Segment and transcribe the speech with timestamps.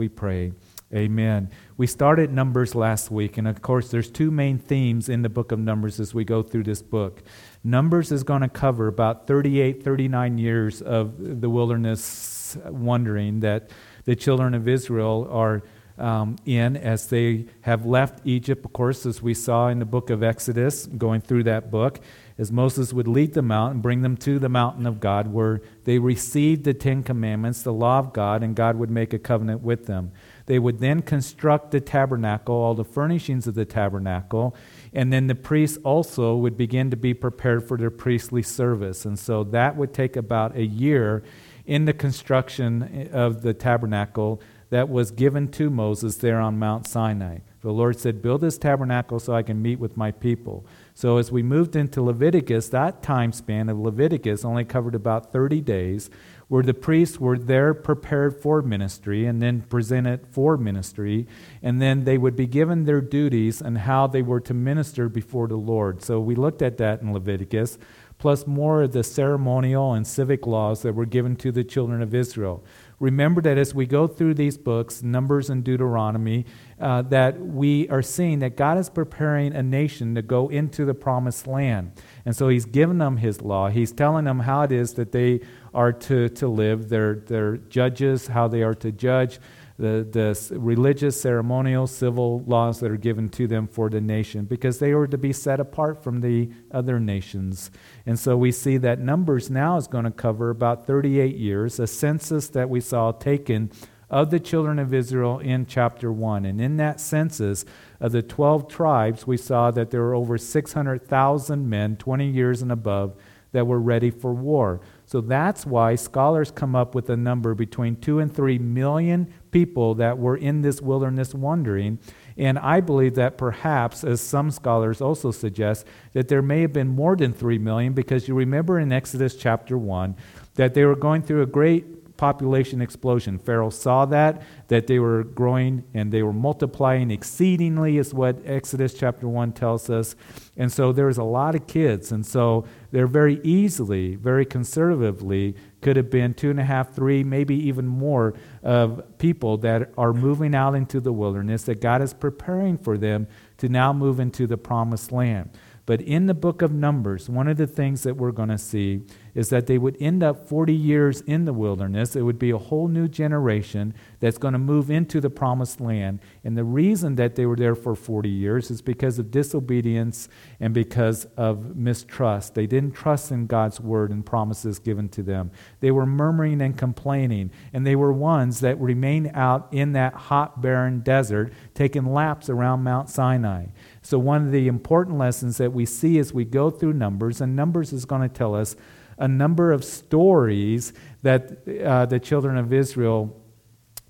[0.00, 0.50] we pray.
[0.94, 1.50] Amen.
[1.76, 5.52] We started Numbers last week, and of course, there's two main themes in the book
[5.52, 7.22] of Numbers as we go through this book.
[7.62, 13.68] Numbers is going to cover about 38, 39 years of the wilderness wandering that
[14.06, 15.62] the children of Israel are
[15.98, 20.08] um, in as they have left Egypt, of course, as we saw in the book
[20.08, 22.00] of Exodus, going through that book,
[22.40, 25.60] as Moses would lead them out and bring them to the mountain of God where
[25.84, 29.60] they received the Ten Commandments, the law of God, and God would make a covenant
[29.60, 30.10] with them.
[30.46, 34.56] They would then construct the tabernacle, all the furnishings of the tabernacle,
[34.94, 39.04] and then the priests also would begin to be prepared for their priestly service.
[39.04, 41.22] And so that would take about a year
[41.66, 47.40] in the construction of the tabernacle that was given to Moses there on Mount Sinai.
[47.60, 50.64] The Lord said, Build this tabernacle so I can meet with my people.
[50.94, 55.60] So as we moved into Leviticus, that time span of Leviticus only covered about 30
[55.60, 56.10] days,
[56.48, 61.26] where the priests were there prepared for ministry and then presented for ministry,
[61.62, 65.46] and then they would be given their duties and how they were to minister before
[65.46, 66.02] the Lord.
[66.02, 67.78] So we looked at that in Leviticus,
[68.18, 72.14] plus more of the ceremonial and civic laws that were given to the children of
[72.14, 72.64] Israel
[73.00, 76.44] remember that as we go through these books, Numbers and Deuteronomy,
[76.78, 80.94] uh, that we are seeing that God is preparing a nation to go into the
[80.94, 81.92] promised land.
[82.24, 83.70] And so He's given them His law.
[83.70, 85.40] He's telling them how it is that they
[85.72, 89.40] are to, to live, their, their judges, how they are to judge
[89.80, 94.78] the, the religious, ceremonial, civil laws that are given to them for the nation because
[94.78, 97.70] they were to be set apart from the other nations.
[98.04, 101.86] And so we see that Numbers now is going to cover about 38 years, a
[101.86, 103.70] census that we saw taken
[104.10, 106.44] of the children of Israel in chapter 1.
[106.44, 107.64] And in that census
[108.00, 112.70] of the 12 tribes, we saw that there were over 600,000 men, 20 years and
[112.70, 113.16] above,
[113.52, 114.80] that were ready for war.
[115.06, 119.94] So that's why scholars come up with a number between 2 and 3 million people
[119.96, 121.98] that were in this wilderness wandering.
[122.36, 126.88] And I believe that perhaps, as some scholars also suggest, that there may have been
[126.88, 130.16] more than 3 million because you remember in Exodus chapter 1
[130.54, 133.38] that they were going through a great population explosion.
[133.38, 138.92] Pharaoh saw that, that they were growing and they were multiplying exceedingly, is what Exodus
[138.92, 140.14] chapter 1 tells us.
[140.54, 142.12] And so there's a lot of kids.
[142.12, 147.24] And so they're very easily, very conservatively, could have been two and a half, three,
[147.24, 152.12] maybe even more of people that are moving out into the wilderness that God is
[152.12, 153.26] preparing for them
[153.58, 155.50] to now move into the promised land.
[155.90, 159.02] But in the book of Numbers, one of the things that we're going to see
[159.34, 162.14] is that they would end up 40 years in the wilderness.
[162.14, 166.20] It would be a whole new generation that's going to move into the promised land.
[166.44, 170.28] And the reason that they were there for 40 years is because of disobedience
[170.60, 172.54] and because of mistrust.
[172.54, 175.50] They didn't trust in God's word and promises given to them.
[175.80, 180.62] They were murmuring and complaining, and they were ones that remained out in that hot,
[180.62, 183.66] barren desert, taking laps around Mount Sinai.
[184.10, 187.54] So, one of the important lessons that we see as we go through Numbers, and
[187.54, 188.74] Numbers is going to tell us
[189.18, 193.40] a number of stories that uh, the children of Israel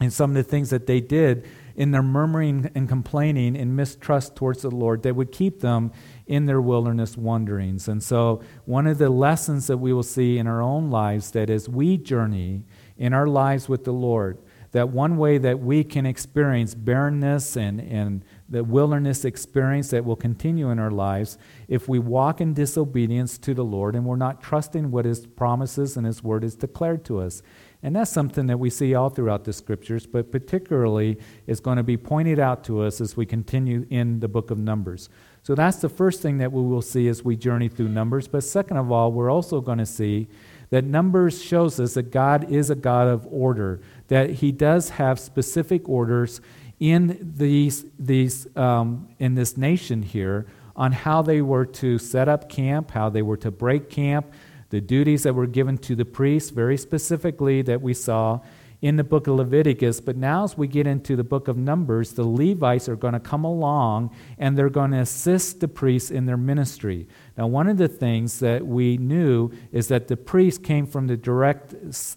[0.00, 1.46] and some of the things that they did
[1.76, 5.92] in their murmuring and complaining and mistrust towards the Lord that would keep them
[6.26, 7.86] in their wilderness wanderings.
[7.86, 11.50] And so, one of the lessons that we will see in our own lives that
[11.50, 12.62] as we journey
[12.96, 14.38] in our lives with the Lord,
[14.72, 20.16] that one way that we can experience barrenness and, and the wilderness experience that will
[20.16, 21.38] continue in our lives
[21.68, 25.96] if we walk in disobedience to the Lord and we're not trusting what His promises
[25.96, 27.42] and His word is declared to us.
[27.82, 31.82] And that's something that we see all throughout the scriptures, but particularly is going to
[31.82, 35.08] be pointed out to us as we continue in the book of Numbers.
[35.42, 38.28] So that's the first thing that we will see as we journey through Numbers.
[38.28, 40.28] But second of all, we're also going to see
[40.68, 45.18] that Numbers shows us that God is a God of order, that He does have
[45.18, 46.40] specific orders
[46.80, 52.48] in these, these um, in this nation here on how they were to set up
[52.48, 54.32] camp, how they were to break camp,
[54.70, 58.41] the duties that were given to the priests, very specifically that we saw
[58.82, 60.00] in the book of Leviticus.
[60.00, 63.21] But now, as we get into the book of Numbers, the Levites are going to
[63.21, 67.06] come along and they're going to assist the priests in their ministry.
[67.36, 71.16] Now, one of the things that we knew is that the priests came from the
[71.16, 71.74] direct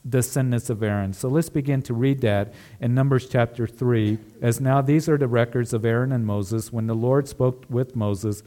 [0.09, 1.13] descendants of Aaron.
[1.13, 4.17] So let's begin to read that in Numbers chapter 3.
[4.41, 7.95] As now these are the records of Aaron and Moses when the Lord spoke with
[7.95, 8.43] Moses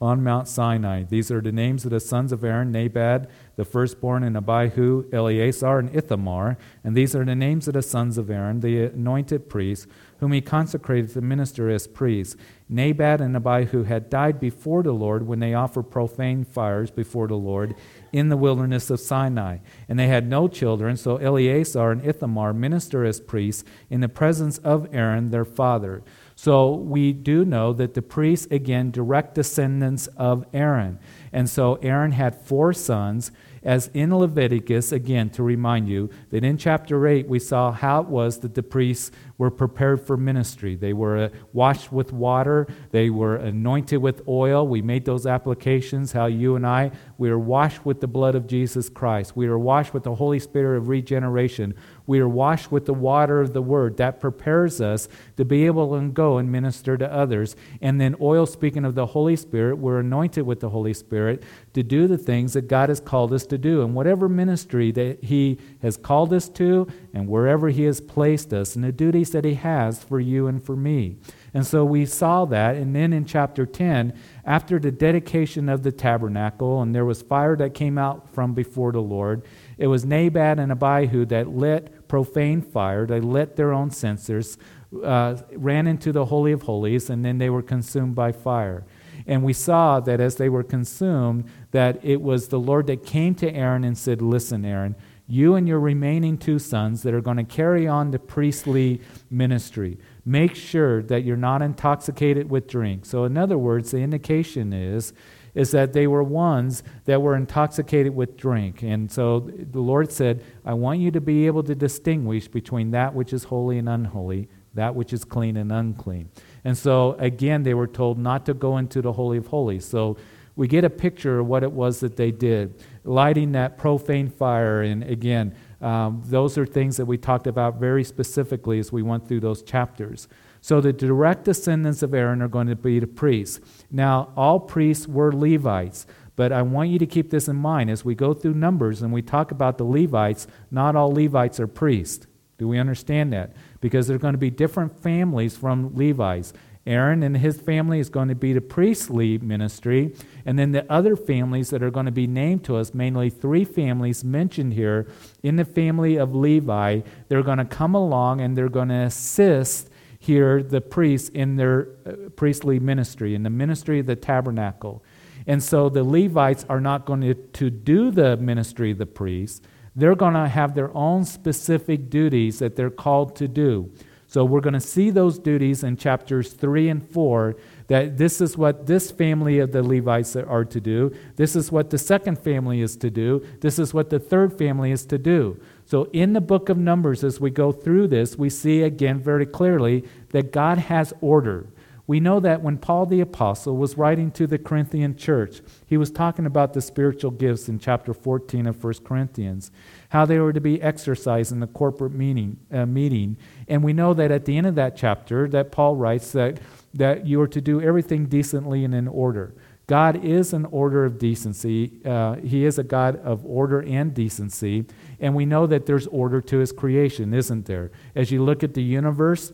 [0.00, 1.02] on Mount Sinai.
[1.02, 3.28] These are the names of the sons of Aaron Nadab,
[3.58, 6.56] the firstborn, in Abihu, Eleazar, and Ithamar.
[6.84, 9.88] And these are the names of the sons of Aaron, the anointed priests,
[10.20, 12.36] whom he consecrated to minister as priests.
[12.68, 17.34] Nadab and Abihu had died before the Lord when they offered profane fires before the
[17.34, 17.74] Lord
[18.12, 19.58] in the wilderness of Sinai.
[19.88, 24.58] And they had no children, so Eleazar and Ithamar minister as priests in the presence
[24.58, 26.04] of Aaron, their father.
[26.36, 31.00] So we do know that the priests, again, direct descendants of Aaron.
[31.32, 33.32] And so Aaron had four sons,
[33.68, 38.08] as in Leviticus, again, to remind you that in chapter 8 we saw how it
[38.08, 40.74] was that the priests were prepared for ministry.
[40.74, 44.66] They were uh, washed with water, they were anointed with oil.
[44.66, 48.46] We made those applications, how you and I, we are washed with the blood of
[48.46, 49.36] Jesus Christ.
[49.36, 51.74] We are washed with the Holy Spirit of regeneration.
[52.08, 53.98] We are washed with the water of the Word.
[53.98, 57.54] That prepares us to be able to go and minister to others.
[57.82, 61.42] And then, oil, speaking of the Holy Spirit, we're anointed with the Holy Spirit
[61.74, 63.82] to do the things that God has called us to do.
[63.82, 68.74] And whatever ministry that He has called us to, and wherever He has placed us,
[68.74, 71.18] and the duties that He has for you and for me.
[71.52, 72.76] And so we saw that.
[72.76, 77.54] And then in chapter 10, after the dedication of the tabernacle, and there was fire
[77.56, 79.42] that came out from before the Lord,
[79.76, 83.06] it was Nadab and Abihu that lit profane fire.
[83.06, 84.58] They lit their own censers,
[85.04, 88.84] uh, ran into the Holy of Holies, and then they were consumed by fire.
[89.26, 93.34] And we saw that as they were consumed, that it was the Lord that came
[93.36, 94.96] to Aaron and said, Listen, Aaron,
[95.26, 99.98] you and your remaining two sons that are going to carry on the priestly ministry.
[100.24, 103.06] Make sure that you're not intoxicated with drink.
[103.06, 105.12] So, in other words, the indication is
[105.54, 108.80] is that they were ones that were intoxicated with drink.
[108.82, 113.12] And so the Lord said, I want you to be able to distinguish between that
[113.12, 116.30] which is holy and unholy, that which is clean and unclean.
[116.62, 119.84] And so again, they were told not to go into the Holy of Holies.
[119.84, 120.16] So
[120.54, 124.82] we get a picture of what it was that they did lighting that profane fire.
[124.82, 129.28] And again, um, those are things that we talked about very specifically as we went
[129.28, 130.28] through those chapters.
[130.60, 133.60] So the direct descendants of Aaron are going to be the priests.
[133.90, 138.04] Now, all priests were Levites, but I want you to keep this in mind as
[138.04, 142.26] we go through Numbers and we talk about the Levites, not all Levites are priests.
[142.58, 143.54] Do we understand that?
[143.80, 146.52] Because there are going to be different families from Levites.
[146.88, 150.14] Aaron and his family is going to be the priestly ministry.
[150.46, 153.64] And then the other families that are going to be named to us, mainly three
[153.64, 155.06] families mentioned here
[155.42, 159.90] in the family of Levi, they're going to come along and they're going to assist
[160.18, 165.04] here the priests in their uh, priestly ministry, in the ministry of the tabernacle.
[165.46, 169.60] And so the Levites are not going to, to do the ministry of the priests.
[169.94, 173.90] They're going to have their own specific duties that they're called to do.
[174.30, 178.58] So we're going to see those duties in chapters 3 and 4 that this is
[178.58, 181.16] what this family of the Levites are to do.
[181.36, 183.42] This is what the second family is to do.
[183.60, 185.58] This is what the third family is to do.
[185.86, 189.46] So in the book of Numbers, as we go through this, we see again very
[189.46, 191.66] clearly that God has order.
[192.08, 196.10] We know that when Paul the Apostle was writing to the Corinthian church, he was
[196.10, 199.70] talking about the spiritual gifts in chapter 14 of 1 Corinthians,
[200.08, 203.36] how they were to be exercised in the corporate meeting, uh, meeting.
[203.68, 206.60] And we know that at the end of that chapter, that Paul writes that,
[206.94, 209.54] that you are to do everything decently and in order.
[209.86, 212.00] God is an order of decency.
[212.06, 214.86] Uh, he is a God of order and decency.
[215.20, 217.90] And we know that there's order to his creation, isn't there?
[218.14, 219.52] As you look at the universe,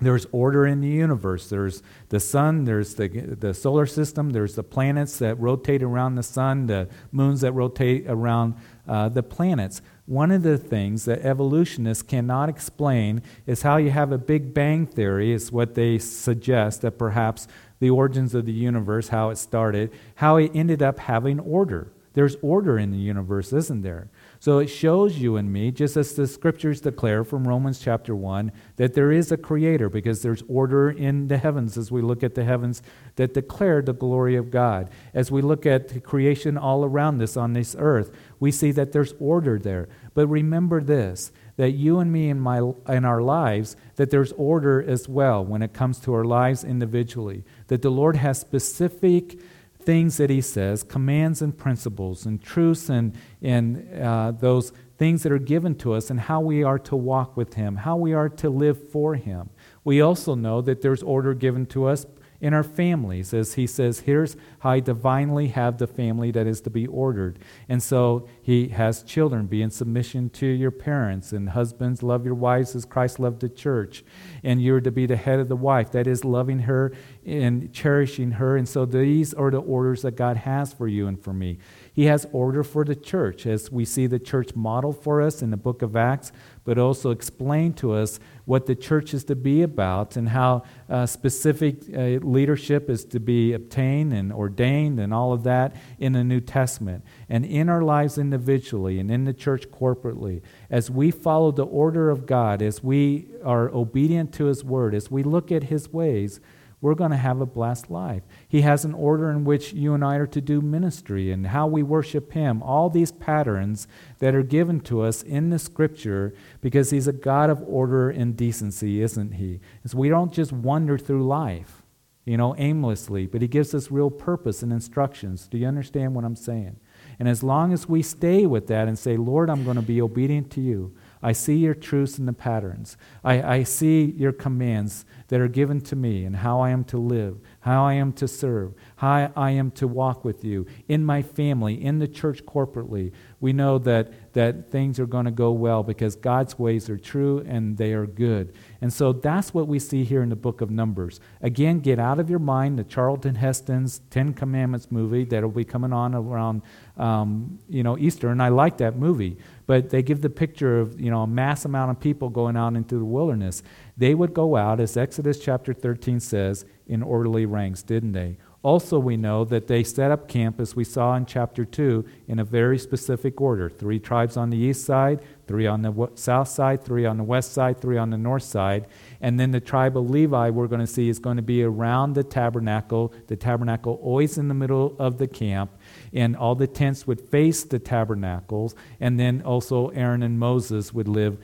[0.00, 1.48] there's order in the universe.
[1.48, 6.22] There's the sun, there's the, the solar system, there's the planets that rotate around the
[6.22, 8.54] sun, the moons that rotate around
[8.86, 9.80] uh, the planets.
[10.04, 14.86] One of the things that evolutionists cannot explain is how you have a Big Bang
[14.86, 17.48] theory, is what they suggest that perhaps
[17.80, 21.90] the origins of the universe, how it started, how it ended up having order.
[22.12, 24.08] There's order in the universe, isn't there?
[24.46, 28.52] So it shows you and me, just as the scriptures declare from Romans chapter 1,
[28.76, 32.36] that there is a creator because there's order in the heavens as we look at
[32.36, 32.80] the heavens
[33.16, 34.88] that declare the glory of God.
[35.12, 38.92] As we look at the creation all around us on this earth, we see that
[38.92, 39.88] there's order there.
[40.14, 44.80] But remember this that you and me in, my, in our lives, that there's order
[44.80, 47.42] as well when it comes to our lives individually.
[47.66, 49.40] That the Lord has specific
[49.86, 55.32] things that he says, commands and principles, and truths and, and uh, those things that
[55.32, 58.28] are given to us, and how we are to walk with him, how we are
[58.28, 59.48] to live for him.
[59.84, 62.04] We also know that there's order given to us
[62.40, 66.60] in our families, as he says, here's how I divinely have the family that is
[66.62, 67.38] to be ordered.
[67.68, 72.34] And so he has children be in submission to your parents, and husbands love your
[72.34, 74.04] wives as Christ loved the church.
[74.42, 76.92] And you're to be the head of the wife, that is, loving her
[77.24, 78.56] and cherishing her.
[78.56, 81.58] And so these are the orders that God has for you and for me.
[81.96, 85.50] He has order for the church, as we see the church model for us in
[85.50, 86.30] the book of Acts,
[86.62, 91.06] but also explain to us what the church is to be about and how uh,
[91.06, 96.22] specific uh, leadership is to be obtained and ordained and all of that in the
[96.22, 97.02] New Testament.
[97.30, 102.10] And in our lives individually and in the church corporately, as we follow the order
[102.10, 106.40] of God, as we are obedient to His word, as we look at His ways,
[106.80, 108.22] we're going to have a blessed life.
[108.46, 111.66] He has an order in which you and I are to do ministry and how
[111.66, 112.62] we worship Him.
[112.62, 117.48] All these patterns that are given to us in the Scripture because He's a God
[117.48, 119.60] of order and decency, isn't He?
[119.82, 121.82] And so we don't just wander through life,
[122.26, 125.48] you know, aimlessly, but He gives us real purpose and instructions.
[125.48, 126.76] Do you understand what I'm saying?
[127.18, 130.02] And as long as we stay with that and say, Lord, I'm going to be
[130.02, 132.96] obedient to you, I see your truths and the patterns.
[133.24, 136.98] I, I see your commands that are given to me and how I am to
[136.98, 141.22] live, how I am to serve, how I am to walk with you in my
[141.22, 143.12] family, in the church corporately.
[143.40, 147.44] We know that, that things are going to go well because God's ways are true
[147.46, 148.54] and they are good.
[148.80, 151.20] And so that's what we see here in the book of Numbers.
[151.40, 155.64] Again, get out of your mind the Charlton Heston's Ten Commandments movie that will be
[155.64, 156.62] coming on around
[156.96, 159.36] um, you know, Easter, and I like that movie.
[159.66, 162.74] But they give the picture of you know a mass amount of people going out
[162.74, 163.62] into the wilderness.
[163.96, 168.36] They would go out, as Exodus chapter 13 says, in orderly ranks, didn't they?
[168.66, 172.40] Also, we know that they set up camp, as we saw in chapter 2, in
[172.40, 176.82] a very specific order three tribes on the east side, three on the south side,
[176.82, 178.88] three on the west side, three on the north side.
[179.20, 182.14] And then the tribe of Levi, we're going to see, is going to be around
[182.14, 185.70] the tabernacle, the tabernacle always in the middle of the camp.
[186.12, 188.74] And all the tents would face the tabernacles.
[188.98, 191.38] And then also Aaron and Moses would live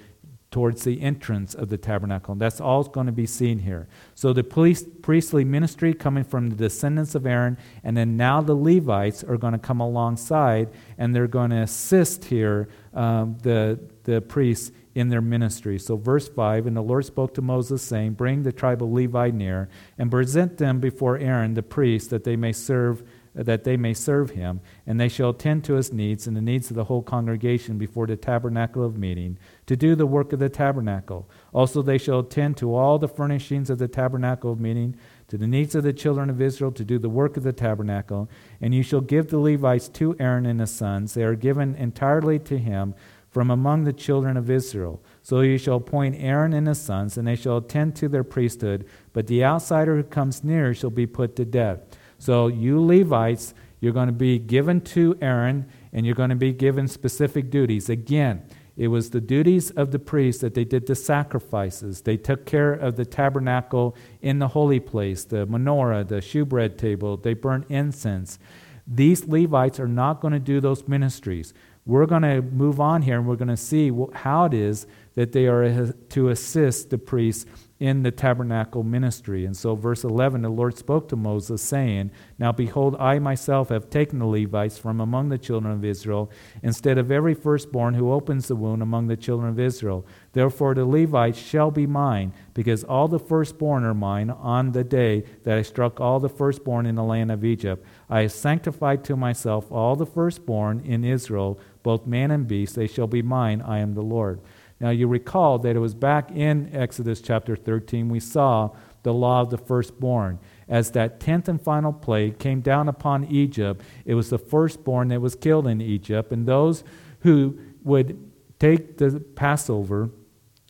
[0.53, 2.35] towards the entrance of the tabernacle.
[2.37, 3.89] That's all going to be seen here.
[4.15, 8.55] So the priest, priestly ministry coming from the descendants of Aaron, and then now the
[8.55, 10.69] Levites are going to come alongside
[10.99, 15.79] and they're going to assist here um, the, the priests in their ministry.
[15.79, 19.31] So, verse 5 And the Lord spoke to Moses, saying, Bring the tribe of Levi
[19.31, 23.03] near, and present them before Aaron the priest, that they may serve
[23.35, 26.71] that they may serve him, and they shall attend to his needs and the needs
[26.71, 30.49] of the whole congregation before the tabernacle of meeting, to do the work of the
[30.49, 31.29] tabernacle.
[31.53, 34.97] Also they shall attend to all the furnishings of the tabernacle of meeting,
[35.29, 38.29] to the needs of the children of Israel, to do the work of the tabernacle.
[38.61, 41.15] And you shall give the Levites to Aaron and his sons.
[41.15, 42.95] They are given entirely to him
[43.31, 45.03] from among the children of Israel.
[45.23, 48.87] So you shall appoint Aaron and his sons, and they shall attend to their priesthood,
[49.15, 51.81] but the outsider who comes near shall be put to death.
[52.23, 56.53] So, you Levites, you're going to be given to Aaron and you're going to be
[56.53, 57.89] given specific duties.
[57.89, 58.45] Again,
[58.77, 62.03] it was the duties of the priests that they did the sacrifices.
[62.03, 67.17] They took care of the tabernacle in the holy place, the menorah, the shewbread table.
[67.17, 68.39] They burnt incense.
[68.87, 71.53] These Levites are not going to do those ministries.
[71.85, 75.33] We're going to move on here and we're going to see how it is that
[75.33, 77.47] they are to assist the priests
[77.83, 79.45] in the tabernacle ministry.
[79.45, 83.91] And so, verse 11, the Lord spoke to Moses, saying, Now behold, I myself have
[83.91, 86.31] taken the Levites from among the children of Israel,
[86.63, 90.07] instead of every firstborn who opens the womb among the children of Israel.
[90.33, 95.25] Therefore, the Levites shall be mine, because all the firstborn are mine on the day
[95.43, 97.85] that I struck all the firstborn in the land of Egypt.
[98.09, 102.77] I have sanctified to myself all the firstborn in Israel, both man and beast.
[102.77, 103.61] They shall be mine.
[103.61, 104.41] I am the Lord.
[104.83, 108.71] Now, you recall that it was back in Exodus chapter 13 we saw
[109.05, 110.41] the law of the firstborn.
[110.69, 115.21] As that tenth and final plague came down upon Egypt, it was the firstborn that
[115.21, 116.83] was killed in Egypt, and those
[117.21, 120.11] who would take the Passover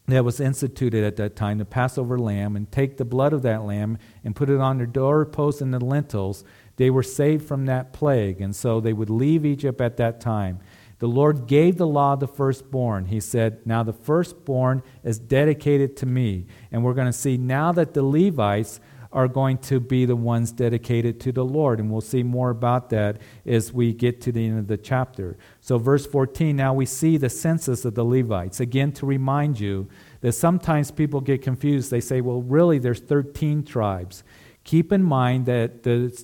[0.08, 3.64] that was instituted at that time, the Passover lamb, and take the blood of that
[3.64, 6.44] lamb and put it on their doorposts and the lintels,
[6.76, 8.40] they were saved from that plague.
[8.40, 10.60] And so they would leave Egypt at that time.
[11.02, 13.06] The Lord gave the law of the firstborn.
[13.06, 16.46] He said, Now the firstborn is dedicated to me.
[16.70, 18.78] And we're going to see now that the Levites
[19.12, 21.80] are going to be the ones dedicated to the Lord.
[21.80, 25.36] And we'll see more about that as we get to the end of the chapter.
[25.60, 28.60] So, verse 14, now we see the census of the Levites.
[28.60, 29.88] Again, to remind you
[30.20, 31.90] that sometimes people get confused.
[31.90, 34.22] They say, well, really, there's 13 tribes.
[34.62, 35.82] Keep in mind that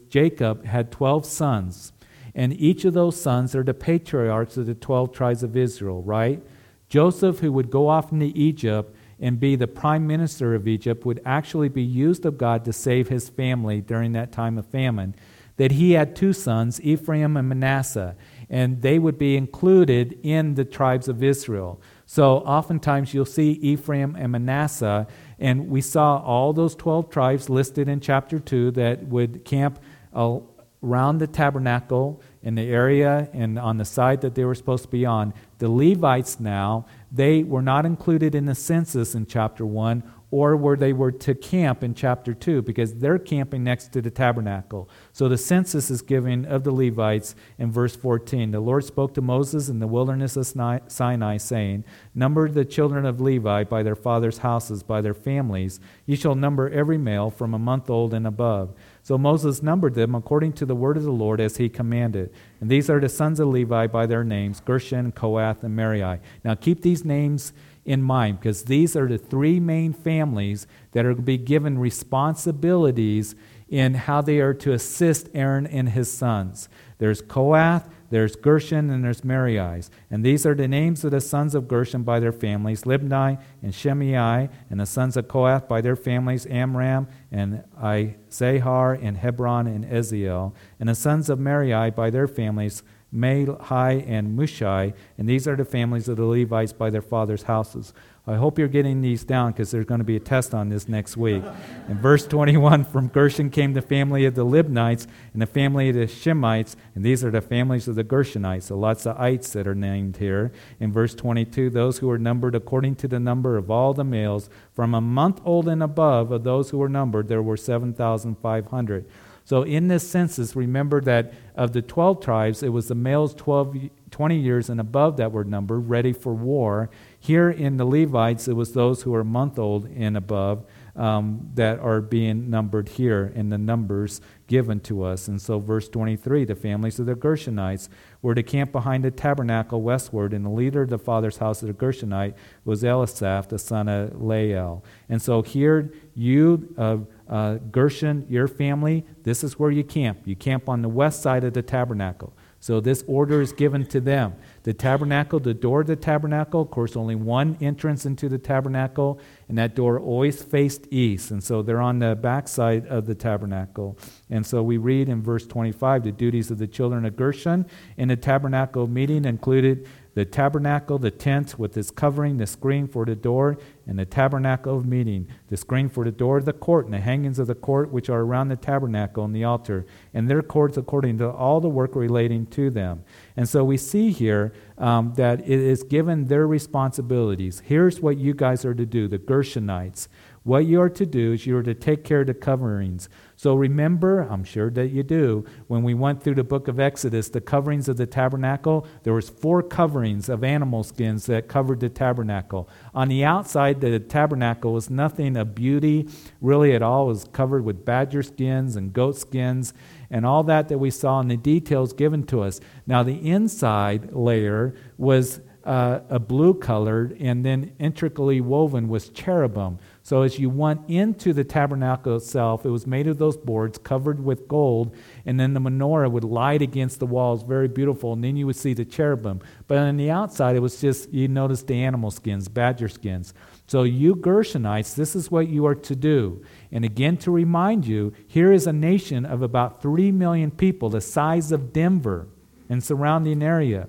[0.08, 1.92] Jacob had 12 sons.
[2.38, 6.40] And each of those sons are the patriarchs of the 12 tribes of Israel, right?
[6.88, 11.20] Joseph, who would go off into Egypt and be the prime minister of Egypt would
[11.24, 15.16] actually be used of God to save his family during that time of famine.
[15.56, 18.14] That he had two sons, Ephraim and Manasseh,
[18.48, 21.80] and they would be included in the tribes of Israel.
[22.06, 25.08] So oftentimes you'll see Ephraim and Manasseh,
[25.40, 29.80] and we saw all those 12 tribes listed in chapter 2 that would camp
[30.14, 34.88] around the tabernacle in the area and on the side that they were supposed to
[34.88, 35.34] be on.
[35.58, 40.76] The Levites now, they were not included in the census in chapter 1 or where
[40.76, 44.88] they were to camp in chapter 2 because they're camping next to the tabernacle.
[45.12, 48.50] So the census is given of the Levites in verse 14.
[48.50, 50.46] The Lord spoke to Moses in the wilderness of
[50.88, 55.80] Sinai, saying, Number the children of Levi by their fathers' houses, by their families.
[56.04, 58.74] Ye shall number every male from a month old and above.
[59.08, 62.30] So Moses numbered them according to the word of the Lord as he commanded.
[62.60, 66.20] And these are the sons of Levi by their names Gershon, Kohath, and Merari.
[66.44, 67.54] Now keep these names
[67.86, 73.34] in mind because these are the three main families that are to be given responsibilities
[73.70, 76.68] in how they are to assist Aaron and his sons.
[76.98, 79.82] There's Kohath, there's Gershon, and there's Merari.
[80.10, 83.74] And these are the names of the sons of Gershon by their families Libni and
[83.74, 89.84] Shimei, and the sons of Kohath by their families Amram and Izahar and Hebron and
[89.84, 92.82] Uzziel, and the sons of Merari by their families
[93.14, 94.92] Mahli, and Mushai.
[95.16, 97.94] and these are the families of the Levites by their fathers' houses.
[98.28, 100.86] I hope you're getting these down because there's going to be a test on this
[100.86, 101.42] next week.
[101.88, 105.94] In verse 21, from Gershon came the family of the Libnites and the family of
[105.94, 108.64] the Shimites, and these are the families of the Gershonites.
[108.64, 110.52] So lots of ites that are named here.
[110.78, 114.50] In verse 22, those who were numbered according to the number of all the males,
[114.74, 119.06] from a month old and above of those who were numbered, there were 7,500.
[119.48, 123.88] So in this census, remember that of the 12 tribes, it was the males 12,
[124.10, 126.90] 20 years and above that were numbered, ready for war.
[127.20, 131.50] Here in the Levites, it was those who were a month old and above um,
[131.54, 135.28] that are being numbered here in the numbers given to us.
[135.28, 137.88] And so, verse 23 the families of the Gershonites
[138.22, 141.68] were to camp behind the tabernacle westward, and the leader of the father's house of
[141.68, 142.34] the Gershonite
[142.64, 144.84] was Eliasaph, the son of Lael.
[145.08, 146.98] And so, here, you, uh,
[147.28, 150.20] uh, Gershon, your family, this is where you camp.
[150.24, 152.32] You camp on the west side of the tabernacle.
[152.60, 154.34] So this order is given to them.
[154.68, 159.18] The tabernacle, the door of the tabernacle, of course, only one entrance into the tabernacle,
[159.48, 161.30] and that door always faced east.
[161.30, 163.96] And so they're on the back side of the tabernacle.
[164.28, 167.64] And so we read in verse 25 the duties of the children of Gershon
[167.96, 173.04] in the tabernacle meeting included the tabernacle, the tent with its covering, the screen for
[173.04, 173.56] the door,
[173.86, 176.98] and the tabernacle of meeting, the screen for the door of the court, and the
[176.98, 180.76] hangings of the court which are around the tabernacle and the altar, and their courts
[180.76, 183.04] according to all the work relating to them.
[183.38, 187.62] And so we see here um, that it is given their responsibilities.
[187.64, 190.08] Here's what you guys are to do, the Gershonites.
[190.42, 193.08] What you are to do is you are to take care of the coverings.
[193.38, 197.28] So remember, I'm sure that you do, when we went through the book of Exodus,
[197.28, 201.88] the coverings of the tabernacle, there was four coverings of animal skins that covered the
[201.88, 202.68] tabernacle.
[202.96, 206.08] On the outside, the tabernacle was nothing of beauty
[206.40, 207.04] really at all.
[207.04, 209.72] It was covered with badger skins and goat skins
[210.10, 212.58] and all that that we saw in the details given to us.
[212.88, 219.78] Now, the inside layer was uh, a blue colored and then intricately woven was cherubim.
[220.08, 224.24] So as you went into the tabernacle itself, it was made of those boards covered
[224.24, 228.34] with gold, and then the menorah would light against the walls, very beautiful, and then
[228.34, 229.42] you would see the cherubim.
[229.66, 233.34] But on the outside, it was just, you notice the animal skins, badger skins.
[233.66, 236.42] So you Gershonites, this is what you are to do.
[236.72, 241.02] And again, to remind you, here is a nation of about 3 million people, the
[241.02, 242.28] size of Denver
[242.70, 243.88] and surrounding area.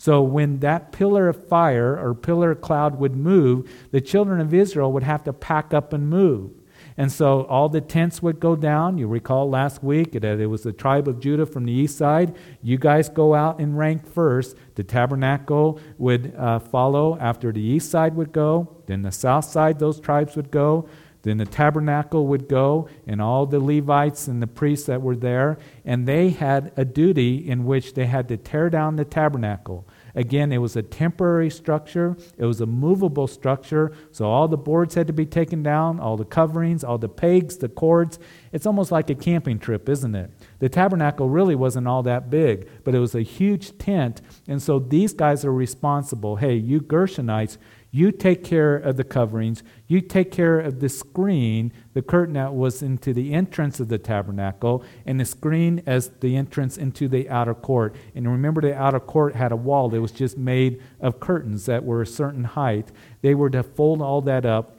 [0.00, 4.54] So when that pillar of fire or pillar of cloud would move, the children of
[4.54, 6.52] Israel would have to pack up and move.
[6.96, 8.96] And so all the tents would go down.
[8.96, 12.34] You recall last week that it was the tribe of Judah from the east side.
[12.62, 14.56] You guys go out in rank first.
[14.74, 18.82] The tabernacle would uh, follow after the east side would go.
[18.86, 20.88] Then the south side, those tribes would go.
[21.22, 25.58] Then the tabernacle would go, and all the Levites and the priests that were there,
[25.84, 29.86] and they had a duty in which they had to tear down the tabernacle.
[30.14, 34.94] Again, it was a temporary structure, it was a movable structure, so all the boards
[34.94, 38.18] had to be taken down, all the coverings, all the pegs, the cords.
[38.50, 40.30] It's almost like a camping trip, isn't it?
[40.58, 44.78] The tabernacle really wasn't all that big, but it was a huge tent, and so
[44.78, 46.36] these guys are responsible.
[46.36, 47.58] Hey, you Gershonites,
[47.90, 49.62] You take care of the coverings.
[49.88, 53.98] You take care of the screen, the curtain that was into the entrance of the
[53.98, 57.96] tabernacle, and the screen as the entrance into the outer court.
[58.14, 61.84] And remember, the outer court had a wall that was just made of curtains that
[61.84, 62.92] were a certain height.
[63.22, 64.76] They were to fold all that up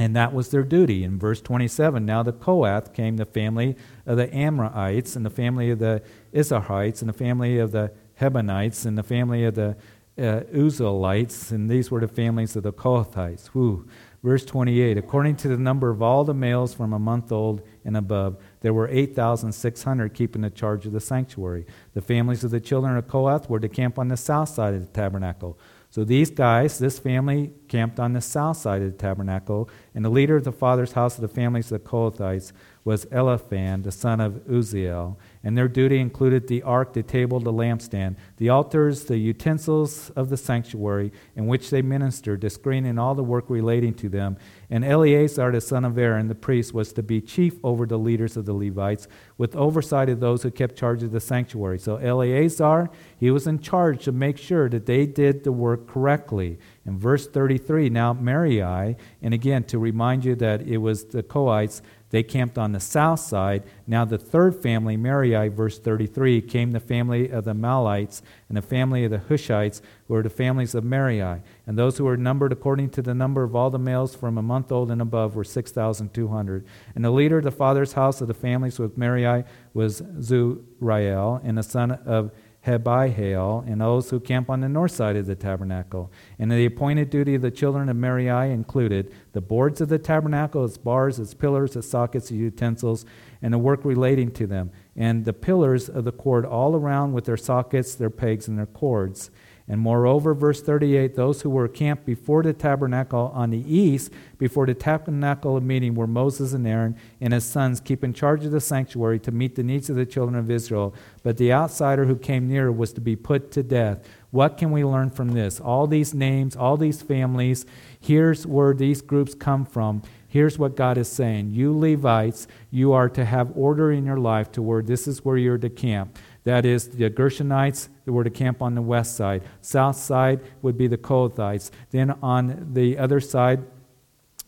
[0.00, 1.04] and that was their duty.
[1.04, 3.76] In verse 27, now the Kohath came the family
[4.06, 8.86] of the Amramites, and the family of the Izharites, and the family of the Hebronites,
[8.86, 9.76] and the family of the
[10.20, 13.46] uh, Uzzielites, and these were the families of the Kohathites.
[13.48, 13.88] Whew.
[14.22, 17.96] Verse 28 According to the number of all the males from a month old and
[17.96, 21.64] above, there were 8,600 keeping the charge of the sanctuary.
[21.94, 24.82] The families of the children of Kohath were to camp on the south side of
[24.82, 25.58] the tabernacle.
[25.92, 30.10] So these guys, this family, camped on the south side of the tabernacle, and the
[30.10, 32.52] leader of the father's house of the families of the Kohathites
[32.84, 37.52] was Eliphan, the son of Uzziel, and their duty included the ark, the table, the
[37.52, 43.00] lampstand, the altars, the utensils of the sanctuary in which they ministered, the screen, and
[43.00, 44.36] all the work relating to them.
[44.68, 48.36] And Eleazar, the son of Aaron, the priest, was to be chief over the leaders
[48.36, 51.78] of the Levites, with oversight of those who kept charge of the sanctuary.
[51.78, 56.58] So Eleazar, he was in charge to make sure that they did the work correctly.
[56.84, 61.82] In verse 33, now Merari, and again to remind you that it was the Kohites
[62.10, 63.62] they camped on the south side.
[63.86, 68.62] Now, the third family, Merari, verse 33, came the family of the Mahlites and the
[68.62, 71.40] family of the Mushites, who were the families of Merari.
[71.66, 74.42] And those who were numbered according to the number of all the males from a
[74.42, 76.66] month old and above were 6,200.
[76.94, 81.56] And the leader of the father's house of the families with Merari was Zuriel, and
[81.56, 82.32] the son of
[82.66, 86.12] Abihail, and those who camp on the north side of the tabernacle.
[86.38, 90.64] And the appointed duty of the children of Merari included the boards of the tabernacle,
[90.64, 93.06] its bars, its pillars, its sockets, its utensils,
[93.40, 97.24] and the work relating to them, and the pillars of the cord all around with
[97.24, 99.30] their sockets, their pegs, and their cords.
[99.70, 104.66] And moreover, verse 38 those who were camped before the tabernacle on the east, before
[104.66, 108.60] the tabernacle of meeting, were Moses and Aaron and his sons, keeping charge of the
[108.60, 110.92] sanctuary to meet the needs of the children of Israel.
[111.22, 114.04] But the outsider who came near was to be put to death.
[114.32, 115.60] What can we learn from this?
[115.60, 117.64] All these names, all these families,
[118.00, 120.02] here's where these groups come from.
[120.26, 124.50] Here's what God is saying You Levites, you are to have order in your life
[124.52, 126.18] to where this is where you're to camp.
[126.50, 129.44] That is, the Gershonites were to camp on the west side.
[129.60, 131.70] South side would be the Kohathites.
[131.92, 133.60] Then on the other side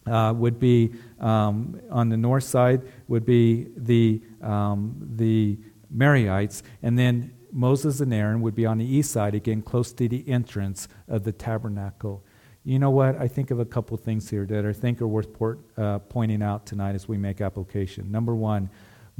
[0.08, 5.60] uh, would be, um, on the north side, would be the, um, the
[5.96, 6.62] Merarites.
[6.82, 10.28] And then Moses and Aaron would be on the east side, again, close to the
[10.28, 12.24] entrance of the tabernacle.
[12.64, 13.16] You know what?
[13.16, 16.42] I think of a couple things here that I think are worth port, uh, pointing
[16.42, 18.10] out tonight as we make application.
[18.10, 18.70] Number one,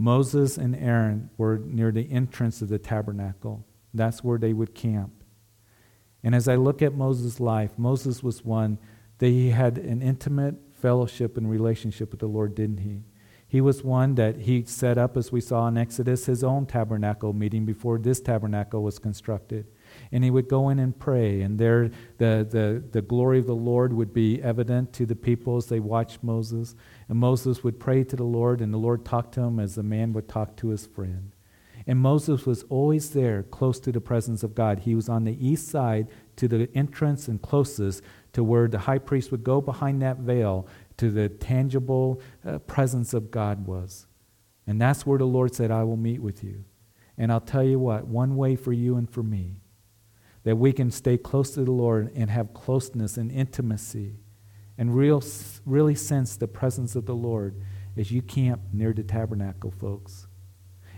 [0.02, 3.64] Moses and Aaron were near the entrance of the tabernacle.
[3.94, 5.22] That's where they would camp.
[6.24, 8.78] And as I look at Moses' life, Moses was one
[9.18, 13.04] that he had an intimate fellowship and relationship with the Lord, didn't he?
[13.46, 17.32] He was one that he set up, as we saw in Exodus, his own tabernacle
[17.32, 19.66] meeting before this tabernacle was constructed
[20.12, 23.54] and he would go in and pray, and there the, the, the glory of the
[23.54, 26.76] Lord would be evident to the people as they watched Moses.
[27.08, 29.82] And Moses would pray to the Lord, and the Lord talked to him as a
[29.82, 31.32] man would talk to his friend.
[31.86, 34.80] And Moses was always there, close to the presence of God.
[34.80, 38.02] He was on the east side to the entrance and closest
[38.34, 43.14] to where the high priest would go behind that veil to the tangible uh, presence
[43.14, 44.06] of God was.
[44.66, 46.64] And that's where the Lord said, I will meet with you.
[47.18, 49.61] And I'll tell you what, one way for you and for me
[50.44, 54.16] that we can stay close to the Lord and have closeness and intimacy
[54.78, 55.22] and real,
[55.64, 57.62] really sense the presence of the Lord
[57.96, 60.26] as you camp near the tabernacle, folks.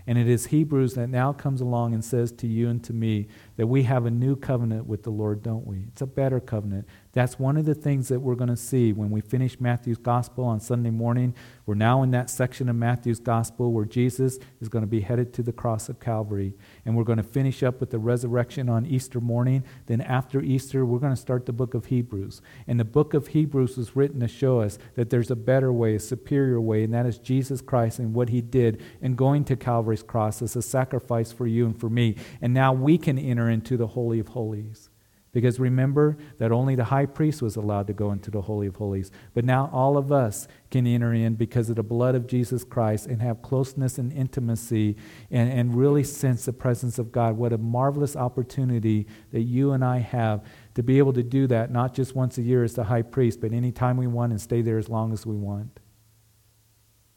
[0.07, 3.27] And it is Hebrews that now comes along and says to you and to me
[3.57, 5.85] that we have a new covenant with the Lord, don't we?
[5.87, 6.87] It's a better covenant.
[7.15, 10.43] That's one of the things that we're going to see when we finish Matthew's gospel
[10.43, 11.33] on Sunday morning.
[11.65, 15.33] We're now in that section of Matthew's gospel where Jesus is going to be headed
[15.35, 16.55] to the cross of Calvary.
[16.83, 19.63] And we're going to finish up with the resurrection on Easter morning.
[19.85, 22.41] Then after Easter, we're going to start the book of Hebrews.
[22.67, 25.95] And the book of Hebrews was written to show us that there's a better way,
[25.95, 29.55] a superior way, and that is Jesus Christ and what he did in going to
[29.55, 32.17] Calvary's cross as a sacrifice for you and for me.
[32.41, 34.89] And now we can enter into the Holy of Holies.
[35.35, 38.77] Because remember that only the high priest was allowed to go into the Holy of
[38.77, 39.11] Holies.
[39.33, 43.07] But now all of us can enter in because of the blood of Jesus Christ
[43.07, 44.95] and have closeness and intimacy
[45.29, 47.35] and, and really sense the presence of God.
[47.35, 50.41] What a marvelous opportunity that you and I have
[50.75, 53.41] to be able to do that, not just once a year as the high priest,
[53.41, 55.81] but anytime we want and stay there as long as we want.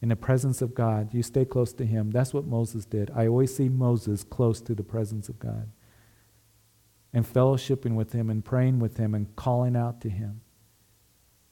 [0.01, 2.11] In the presence of God, you stay close to Him.
[2.11, 3.11] That's what Moses did.
[3.15, 5.71] I always see Moses close to the presence of God
[7.13, 10.41] and fellowshipping with Him and praying with Him and calling out to Him.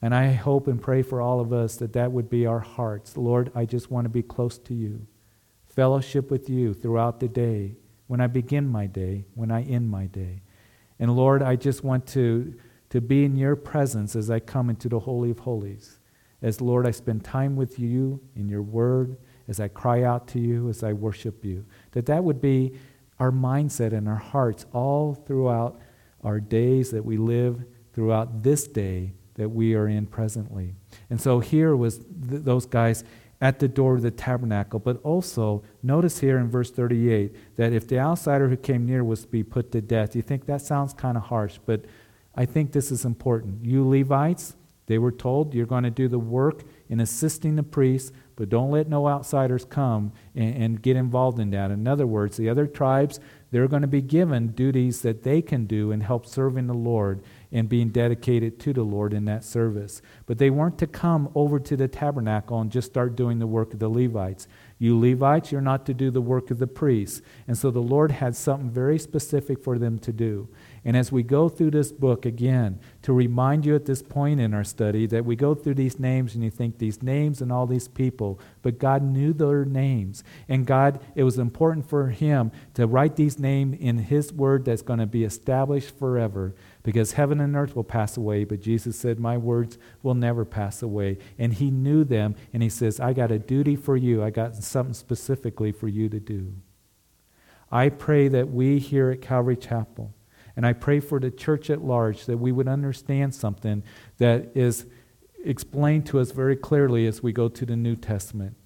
[0.00, 3.16] And I hope and pray for all of us that that would be our hearts.
[3.16, 5.06] Lord, I just want to be close to you,
[5.66, 10.06] fellowship with you throughout the day, when I begin my day, when I end my
[10.06, 10.42] day.
[10.98, 12.54] And Lord, I just want to,
[12.90, 15.98] to be in your presence as I come into the Holy of Holies.
[16.40, 19.16] As Lord, I spend time with you in your word,
[19.48, 21.64] as I cry out to you, as I worship you.
[21.92, 22.74] That that would be
[23.18, 25.80] our mindset and our hearts all throughout
[26.22, 30.74] our days that we live, throughout this day that we are in presently.
[31.10, 33.04] And so here was th- those guys
[33.40, 34.80] at the door of the tabernacle.
[34.80, 39.22] But also, notice here in verse 38 that if the outsider who came near was
[39.22, 41.84] to be put to death, you think that sounds kind of harsh, but
[42.34, 43.64] I think this is important.
[43.64, 44.54] You Levites,
[44.86, 48.70] they were told you're going to do the work in assisting the priests, but don't
[48.70, 51.72] let no outsiders come and, and get involved in that.
[51.72, 53.18] In other words, the other tribes,
[53.50, 57.20] they're going to be given duties that they can do and help serving the Lord
[57.50, 60.00] and being dedicated to the Lord in that service.
[60.26, 63.72] But they weren't to come over to the tabernacle and just start doing the work
[63.72, 64.46] of the Levites.
[64.78, 67.22] You Levites, you're not to do the work of the priests.
[67.48, 70.48] And so the Lord had something very specific for them to do.
[70.88, 74.54] And as we go through this book again, to remind you at this point in
[74.54, 77.66] our study that we go through these names and you think these names and all
[77.66, 80.24] these people, but God knew their names.
[80.48, 84.80] And God, it was important for Him to write these names in His word that's
[84.80, 89.20] going to be established forever because heaven and earth will pass away, but Jesus said,
[89.20, 91.18] My words will never pass away.
[91.38, 94.56] And He knew them, and He says, I got a duty for you, I got
[94.56, 96.54] something specifically for you to do.
[97.70, 100.14] I pray that we here at Calvary Chapel,
[100.58, 103.84] and I pray for the church at large that we would understand something
[104.16, 104.86] that is
[105.44, 108.56] explained to us very clearly as we go to the New Testament.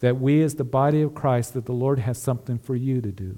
[0.00, 3.12] That we, as the body of Christ, that the Lord has something for you to
[3.12, 3.36] do.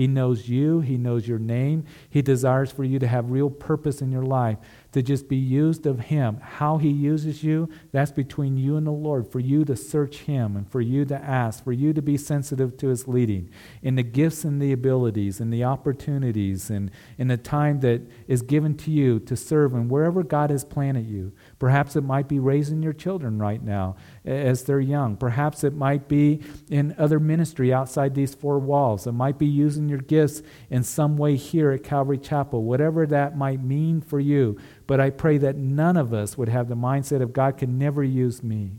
[0.00, 1.84] He knows you, He knows your name.
[2.08, 4.56] He desires for you to have real purpose in your life
[4.92, 6.38] to just be used of Him.
[6.40, 10.56] How He uses you, that's between you and the Lord, for you to search Him
[10.56, 13.50] and for you to ask, for you to be sensitive to His leading
[13.82, 18.40] in the gifts and the abilities and the opportunities and in the time that is
[18.40, 21.30] given to you to serve and wherever God has planted you.
[21.60, 23.94] Perhaps it might be raising your children right now
[24.24, 25.14] as they're young.
[25.14, 29.06] Perhaps it might be in other ministry outside these four walls.
[29.06, 33.36] It might be using your gifts in some way here at Calvary Chapel, whatever that
[33.36, 34.58] might mean for you.
[34.86, 38.02] But I pray that none of us would have the mindset of God can never
[38.02, 38.72] use me.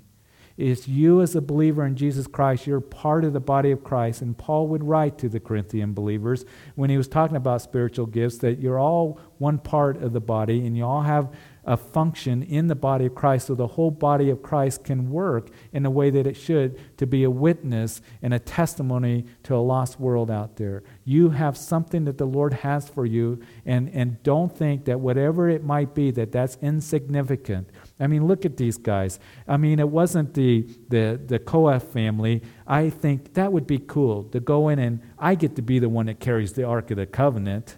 [0.58, 4.22] It's you as a believer in Jesus Christ, you're part of the body of Christ.
[4.22, 8.40] And Paul would write to the Corinthian believers when he was talking about spiritual gifts
[8.40, 12.68] that you're all one part of the body and you all have a function in
[12.68, 16.10] the body of Christ so the whole body of Christ can work in the way
[16.10, 20.56] that it should to be a witness and a testimony to a lost world out
[20.56, 20.84] there.
[21.06, 25.50] You have something that the Lord has for you and, and don't think that whatever
[25.50, 27.70] it might be that that's insignificant.
[28.00, 29.20] I mean, look at these guys.
[29.48, 32.42] I mean, it wasn't the, the, the Kohath family.
[32.68, 35.90] I think that would be cool to go in and I get to be the
[35.90, 37.78] one that carries the Ark of the Covenant.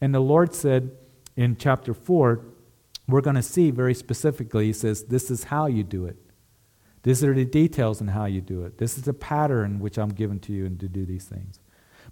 [0.00, 0.90] And the Lord said
[1.36, 2.44] in chapter 4,
[3.06, 6.16] we're going to see very specifically, he says, this is how you do it.
[7.02, 8.78] These are the details on how you do it.
[8.78, 11.60] This is the pattern which I'm given to you and to do these things.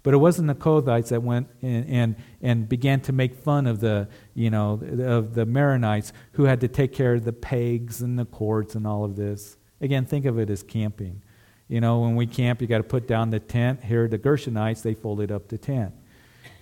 [0.03, 3.79] But it wasn't the Kohathites that went and, and, and began to make fun of
[3.79, 8.19] the, you know, of the Maronites who had to take care of the pegs and
[8.19, 9.57] the cords and all of this.
[9.81, 11.23] Again, think of it as camping.
[11.67, 13.83] You know, when we camp, you got to put down the tent.
[13.83, 15.93] Here, the Gershonites, they folded up the tent.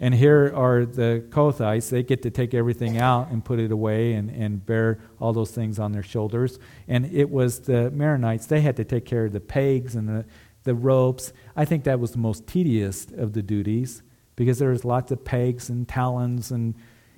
[0.02, 1.92] And here are the Kohathites.
[1.92, 5.52] They get to take everything out and put it away and, and bear all those
[5.52, 6.58] things on their shoulders.
[6.88, 8.48] And it was the Maronites.
[8.48, 10.26] They had to take care of the pegs and the,
[10.64, 11.34] the ropes.
[11.56, 14.02] I think that was the most tedious of the duties
[14.36, 16.50] because there was lots of pegs and talons.
[16.50, 16.74] And,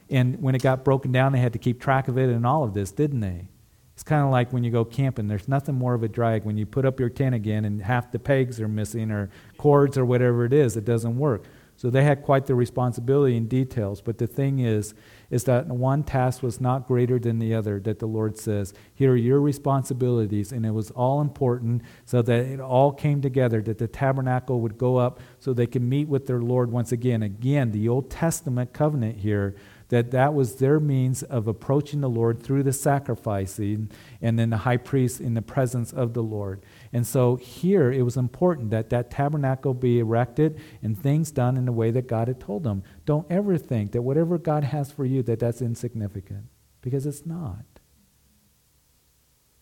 [0.10, 2.66] and when it got broken down, they had to keep track of it and all
[2.66, 3.48] of this, didn't they?
[3.94, 5.30] It's kind of like when you go camping.
[5.30, 8.12] There's nothing more of a drag when you put up your tent again and half
[8.12, 10.76] the pegs are missing or cords or whatever it is.
[10.76, 11.46] It doesn't work.
[11.84, 14.00] So they had quite the responsibility in details.
[14.00, 14.94] But the thing is,
[15.30, 19.12] is that one task was not greater than the other, that the Lord says, here
[19.12, 20.54] are your responsibilities.
[20.54, 24.78] And it was all important so that it all came together, that the tabernacle would
[24.78, 27.22] go up so they could meet with their Lord once again.
[27.22, 29.54] Again, the Old Testament covenant here
[29.90, 33.90] that that was their means of approaching the Lord through the sacrificing
[34.22, 36.64] and then the high priest in the presence of the Lord.
[36.92, 41.66] And so here it was important that that tabernacle be erected and things done in
[41.66, 42.84] the way that God had told them.
[43.06, 46.46] Don't ever think that whatever God has for you that that's insignificant
[46.82, 47.66] because it's not.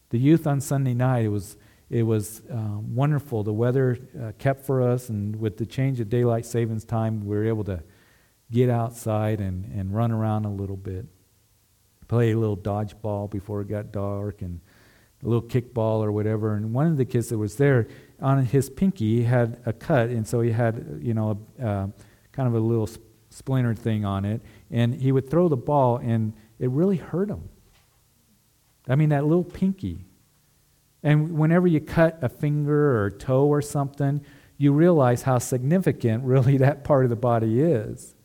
[0.10, 1.58] The youth on Sunday night it was
[1.92, 3.44] it was uh, wonderful.
[3.44, 7.36] The weather uh, kept for us, and with the change of daylight savings time, we
[7.36, 7.84] were able to
[8.52, 11.06] get outside and, and run around a little bit.
[12.08, 14.60] play a little dodgeball before it got dark and
[15.24, 16.56] a little kickball or whatever.
[16.56, 17.88] And one of the kids that was there,
[18.20, 21.88] on his pinky, had a cut, and so he had, you know, a, uh,
[22.32, 22.90] kind of a little
[23.30, 24.42] splinter thing on it.
[24.70, 27.50] And he would throw the ball, and it really hurt him.
[28.88, 30.06] I mean, that little pinky.
[31.04, 34.22] And whenever you cut a finger or a toe or something,
[34.58, 38.16] you realize how significant really that part of the body is.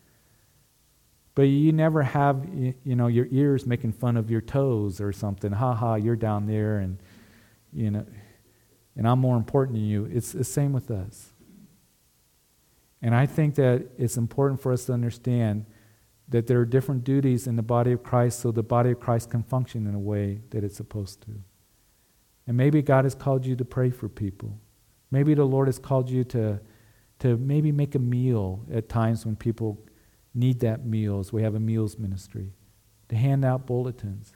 [1.36, 5.52] But you never have, you know, your ears making fun of your toes or something.
[5.52, 6.98] Ha ha, you're down there and,
[7.74, 8.06] you know,
[8.96, 10.06] and I'm more important than you.
[10.06, 11.34] It's the same with us.
[13.02, 15.66] And I think that it's important for us to understand
[16.30, 19.30] that there are different duties in the body of Christ so the body of Christ
[19.30, 21.32] can function in a way that it's supposed to.
[22.46, 24.58] And maybe God has called you to pray for people.
[25.10, 26.60] Maybe the Lord has called you to,
[27.18, 29.85] to maybe make a meal at times when people
[30.36, 31.32] need that meals.
[31.32, 32.52] We have a meals ministry.
[33.08, 34.34] To hand out bulletins.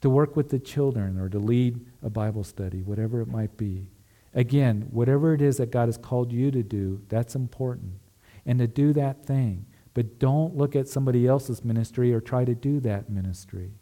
[0.00, 3.90] To work with the children or to lead a Bible study, whatever it might be.
[4.34, 7.94] Again, whatever it is that God has called you to do, that's important.
[8.44, 9.66] And to do that thing.
[9.94, 13.72] But don't look at somebody else's ministry or try to do that ministry.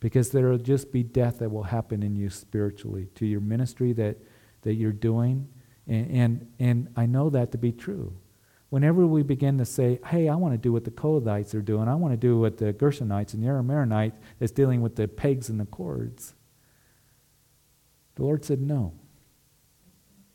[0.00, 3.92] Because there will just be death that will happen in you spiritually to your ministry
[3.94, 4.16] that,
[4.62, 5.48] that you're doing.
[5.86, 8.16] And, and, and I know that to be true.
[8.70, 11.88] Whenever we begin to say, hey, I want to do what the Kohathites are doing,
[11.88, 15.48] I want to do what the Gershonites and the Merarites is dealing with the pegs
[15.48, 16.34] and the cords,
[18.16, 18.92] the Lord said no.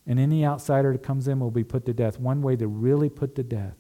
[0.07, 2.19] And any outsider that comes in will be put to death.
[2.19, 3.77] One way to really put to death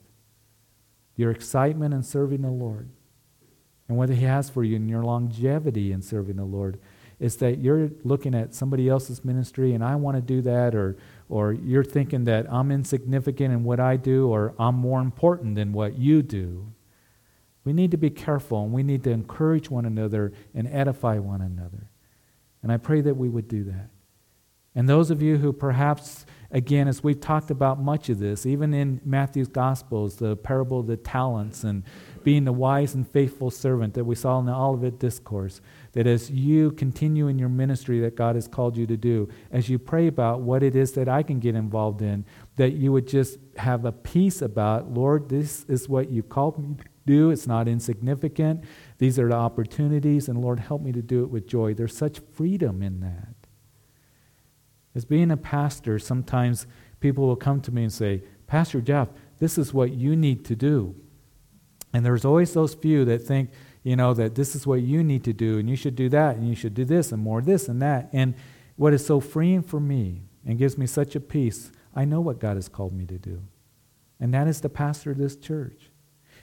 [1.15, 2.89] your excitement in serving the Lord
[3.87, 6.79] and what He has for you and your longevity in serving the Lord
[7.19, 10.97] is that you're looking at somebody else's ministry and I want to do that, or,
[11.29, 15.73] or you're thinking that I'm insignificant in what I do, or I'm more important than
[15.73, 16.73] what you do.
[17.63, 21.41] We need to be careful and we need to encourage one another and edify one
[21.41, 21.87] another.
[22.61, 23.89] And I pray that we would do that.
[24.75, 28.73] And those of you who perhaps, again, as we've talked about much of this, even
[28.73, 31.83] in Matthew's Gospels, the parable of the talents and
[32.23, 35.61] being the wise and faithful servant that we saw in the Olivet Discourse,
[35.93, 39.69] that as you continue in your ministry that God has called you to do, as
[39.69, 42.25] you pray about what it is that I can get involved in,
[42.55, 46.75] that you would just have a peace about, Lord, this is what you called me
[46.75, 47.29] to do.
[47.29, 48.63] It's not insignificant.
[48.97, 51.75] These are the opportunities, and Lord, help me to do it with joy.
[51.75, 53.35] There's such freedom in that.
[54.95, 56.65] As being a pastor, sometimes
[56.99, 60.55] people will come to me and say, Pastor Jeff, this is what you need to
[60.55, 60.95] do.
[61.93, 63.51] And there's always those few that think,
[63.83, 66.37] you know, that this is what you need to do, and you should do that,
[66.37, 68.09] and you should do this, and more this and that.
[68.13, 68.33] And
[68.75, 72.39] what is so freeing for me and gives me such a peace, I know what
[72.39, 73.43] God has called me to do.
[74.19, 75.91] And that is to pastor of this church.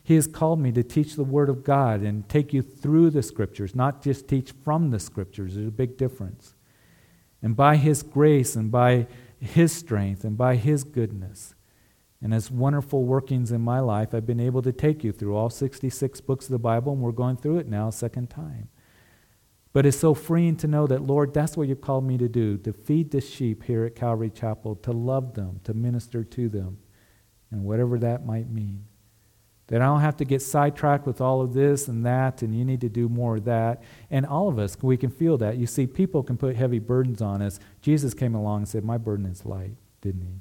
[0.03, 3.23] He has called me to teach the Word of God and take you through the
[3.23, 5.55] Scriptures, not just teach from the Scriptures.
[5.55, 6.55] There's a big difference.
[7.43, 9.07] And by His grace and by
[9.39, 11.55] His strength and by His goodness
[12.23, 15.51] and His wonderful workings in my life, I've been able to take you through all
[15.51, 18.69] 66 books of the Bible, and we're going through it now a second time.
[19.73, 22.59] But it's so freeing to know that, Lord, that's what you've called me to do
[22.59, 26.79] to feed the sheep here at Calvary Chapel, to love them, to minister to them,
[27.51, 28.87] and whatever that might mean.
[29.69, 32.65] That I don't have to get sidetracked with all of this and that, and you
[32.65, 33.85] need to do more of that.
[34.11, 35.59] And all of us, we can feel that.
[35.59, 37.61] You see, people can put heavy burdens on us.
[37.81, 40.41] Jesus came along and said, My burden is light, didn't he?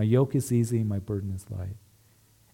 [0.00, 1.76] My yoke is easy, my burden is light.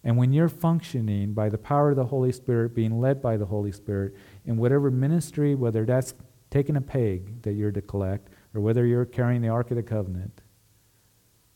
[0.03, 3.45] And when you're functioning by the power of the Holy Spirit, being led by the
[3.45, 6.13] Holy Spirit, in whatever ministry, whether that's
[6.49, 9.81] taking a peg that you're to collect, or whether you're carrying the Ark of the
[9.81, 10.41] Covenant,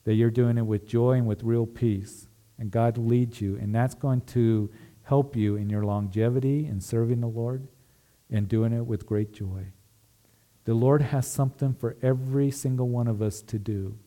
[0.05, 3.75] that you're doing it with joy and with real peace and God leads you, and
[3.75, 7.67] that's going to help you in your longevity in serving the Lord
[8.29, 9.73] and doing it with great joy.
[10.63, 13.97] The Lord has something for every single one of us to do.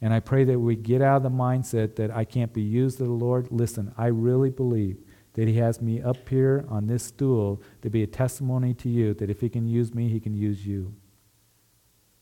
[0.00, 3.00] And I pray that we get out of the mindset that I can't be used
[3.00, 3.48] of the Lord.
[3.50, 4.98] Listen, I really believe
[5.34, 9.14] that He has me up here on this stool to be a testimony to you
[9.14, 10.94] that if He can use me, He can use you.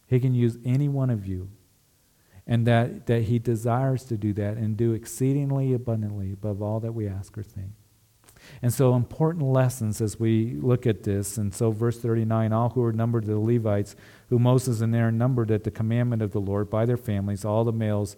[0.06, 1.48] He can use any one of you
[2.46, 6.92] and that, that he desires to do that and do exceedingly abundantly above all that
[6.92, 7.72] we ask or think.
[8.60, 11.38] And so, important lessons as we look at this.
[11.38, 13.96] And so, verse 39 all who were numbered the Levites,
[14.28, 17.64] who Moses and Aaron numbered at the commandment of the Lord by their families, all
[17.64, 18.16] the males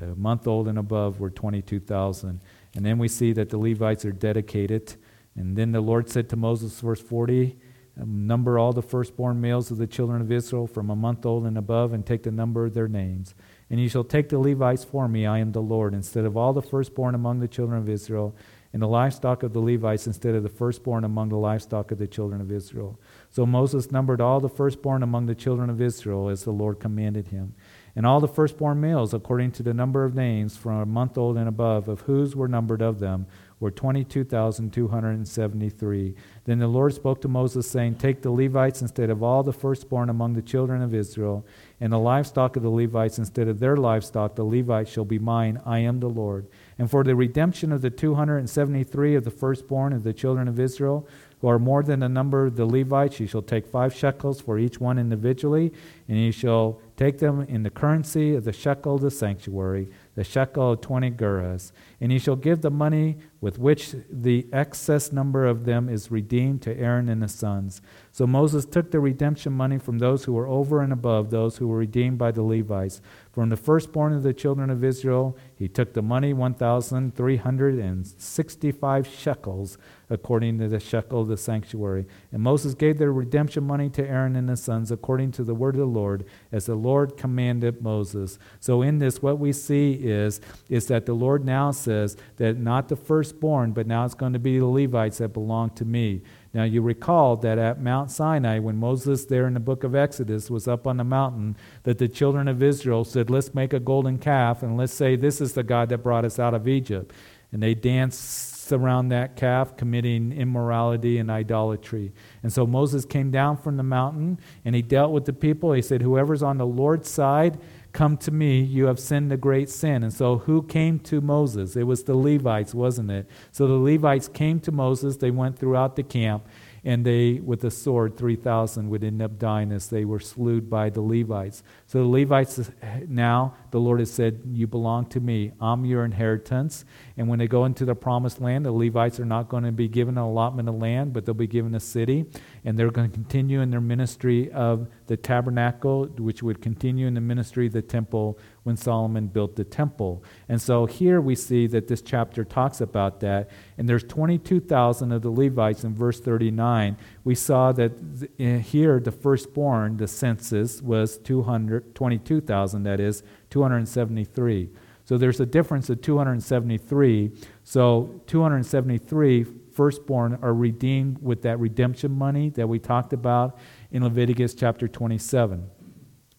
[0.00, 2.40] a month old and above were 22,000.
[2.74, 4.94] And then we see that the Levites are dedicated.
[5.34, 7.58] And then the Lord said to Moses, verse 40,
[8.00, 11.46] um, Number all the firstborn males of the children of Israel from a month old
[11.46, 13.34] and above, and take the number of their names.
[13.70, 16.52] And you shall take the Levites for me, I am the Lord, instead of all
[16.52, 18.34] the firstborn among the children of Israel,
[18.72, 22.06] and the livestock of the Levites instead of the firstborn among the livestock of the
[22.06, 23.00] children of Israel.
[23.30, 27.28] So Moses numbered all the firstborn among the children of Israel as the Lord commanded
[27.28, 27.54] him.
[27.96, 31.38] And all the firstborn males, according to the number of names from a month old
[31.38, 33.26] and above, of whose were numbered of them,
[33.58, 36.14] were 22,273.
[36.44, 40.10] Then the Lord spoke to Moses, saying, Take the Levites instead of all the firstborn
[40.10, 41.46] among the children of Israel,
[41.80, 44.34] and the livestock of the Levites instead of their livestock.
[44.34, 45.58] The Levites shall be mine.
[45.64, 46.48] I am the Lord.
[46.78, 51.08] And for the redemption of the 273 of the firstborn of the children of Israel,
[51.40, 54.58] who are more than the number of the Levites, you shall take five shekels for
[54.58, 55.72] each one individually,
[56.08, 60.24] and you shall take them in the currency of the shekel of the sanctuary, the
[60.24, 61.72] shekel of twenty gerahs.
[62.00, 66.62] And ye shall give the money with which the excess number of them is redeemed
[66.62, 67.82] to Aaron and his sons.
[68.16, 71.68] So Moses took the redemption money from those who were over and above those who
[71.68, 73.02] were redeemed by the Levites.
[73.30, 79.76] From the firstborn of the children of Israel, he took the money 1,365 shekels,
[80.08, 82.06] according to the shekel of the sanctuary.
[82.32, 85.74] And Moses gave the redemption money to Aaron and his sons, according to the word
[85.74, 88.38] of the Lord, as the Lord commanded Moses.
[88.60, 90.40] So in this, what we see is,
[90.70, 94.38] is that the Lord now says that not the firstborn, but now it's going to
[94.38, 96.22] be the Levites that belong to me.
[96.56, 100.48] Now, you recall that at Mount Sinai, when Moses, there in the book of Exodus,
[100.48, 104.16] was up on the mountain, that the children of Israel said, Let's make a golden
[104.16, 107.12] calf and let's say this is the God that brought us out of Egypt.
[107.52, 112.14] And they danced around that calf, committing immorality and idolatry.
[112.42, 115.74] And so Moses came down from the mountain and he dealt with the people.
[115.74, 117.58] He said, Whoever's on the Lord's side,
[117.96, 120.02] Come to me, you have sinned a great sin.
[120.02, 121.76] And so, who came to Moses?
[121.76, 123.26] It was the Levites, wasn't it?
[123.52, 125.16] So, the Levites came to Moses.
[125.16, 126.46] They went throughout the camp
[126.86, 130.88] and they, with a sword, 3,000 would end up dying as they were slewed by
[130.88, 131.64] the Levites.
[131.88, 135.50] So the Levites, eh, now, the Lord has said, You belong to me.
[135.60, 136.84] I'm your inheritance.
[137.18, 139.88] And when they go into the promised land, the Levites are not going to be
[139.88, 142.26] given an allotment of land, but they'll be given a city.
[142.64, 147.14] And they're going to continue in their ministry of the tabernacle, which would continue in
[147.14, 150.22] the ministry of the temple when Solomon built the temple.
[150.48, 153.48] And so here we see that this chapter talks about that.
[153.78, 156.98] And there's 22,000 of the Levites in verse 39.
[157.24, 157.92] We saw that
[158.38, 164.68] eh, here the firstborn, the census, was 222,000, that is, 273.
[165.06, 167.30] So there's a difference of 273.
[167.62, 173.56] So 273 firstborn are redeemed with that redemption money that we talked about
[173.92, 175.70] in Leviticus chapter 27.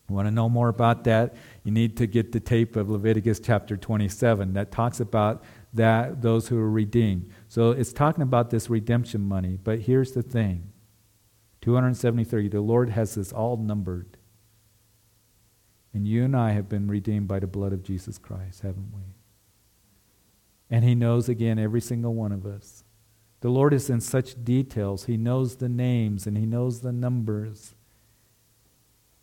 [0.09, 1.35] You want to know more about that?
[1.63, 5.43] You need to get the tape of Leviticus chapter 27 that talks about
[5.73, 7.29] that those who are redeemed.
[7.47, 10.73] So it's talking about this redemption money, but here's the thing.
[11.61, 14.16] 273 the Lord has this all numbered.
[15.93, 19.01] And you and I have been redeemed by the blood of Jesus Christ, haven't we?
[20.69, 22.83] And he knows again every single one of us.
[23.41, 25.05] The Lord is in such details.
[25.05, 27.75] He knows the names and he knows the numbers.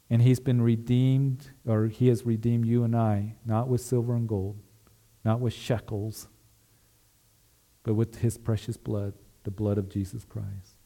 [0.09, 4.29] And he's been redeemed, or he has redeemed you and I, not with silver and
[4.29, 4.59] gold,
[5.25, 6.29] not with shekels,
[7.83, 10.79] but with his precious blood, the blood of Jesus Christ.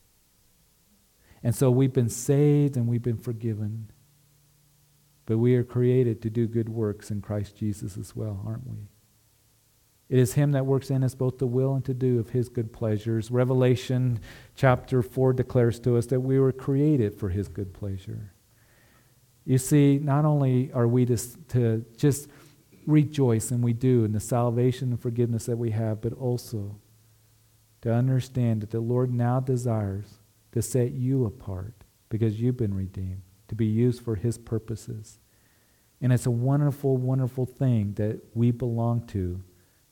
[1.43, 3.91] And so we've been saved and we've been forgiven.
[5.29, 8.89] But we are created to do good works in Christ Jesus as well, aren't we?
[10.09, 12.49] It is Him that works in us both the will and to do of His
[12.49, 13.31] good pleasures.
[13.31, 14.21] Revelation
[14.57, 18.33] chapter 4 declares to us that we were created for His good pleasure.
[19.45, 21.19] You see, not only are we to,
[21.49, 22.31] to just
[22.87, 26.81] rejoice, and we do, in the salvation and forgiveness that we have, but also
[27.83, 30.21] to understand that the Lord now desires
[30.53, 31.75] to set you apart
[32.09, 35.19] because you've been redeemed, to be used for His purposes.
[36.01, 39.43] And it's a wonderful, wonderful thing that we belong to,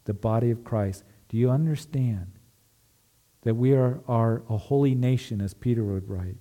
[0.04, 1.04] the body of Christ.
[1.28, 2.32] Do you understand
[3.42, 6.36] that we are, are a holy nation, as Peter would write?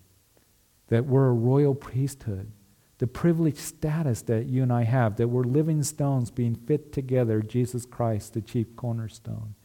[0.89, 2.51] That we're a royal priesthood
[2.97, 7.41] the privileged status that you and I have, that we're living stones being fit together,
[7.41, 9.55] Jesus Christ, the chief cornerstone.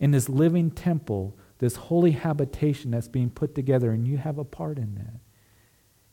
[0.00, 4.44] In this living temple, this holy habitation that's being put together, and you have a
[4.44, 5.20] part in that.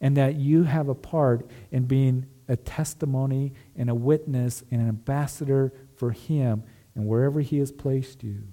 [0.03, 4.89] And that you have a part in being a testimony and a witness and an
[4.89, 8.43] ambassador for Him and wherever He has placed you.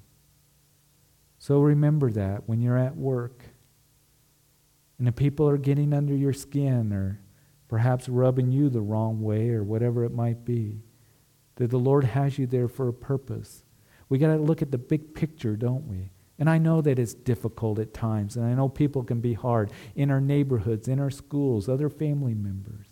[1.38, 3.42] So remember that when you're at work
[4.98, 7.20] and the people are getting under your skin or
[7.66, 10.82] perhaps rubbing you the wrong way or whatever it might be.
[11.56, 13.64] That the Lord has you there for a purpose.
[14.08, 16.10] We got to look at the big picture, don't we?
[16.40, 19.70] And I know that it's difficult at times, and I know people can be hard
[19.94, 22.86] in our neighborhoods, in our schools, other family members.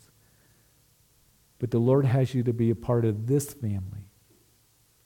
[1.58, 4.10] But the Lord has you to be a part of this family,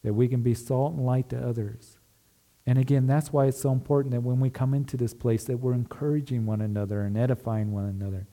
[0.03, 1.99] that we can be salt and light to others.
[2.66, 5.59] And again, that's why it's so important that when we come into this place that
[5.59, 8.26] we're encouraging one another and edifying one another.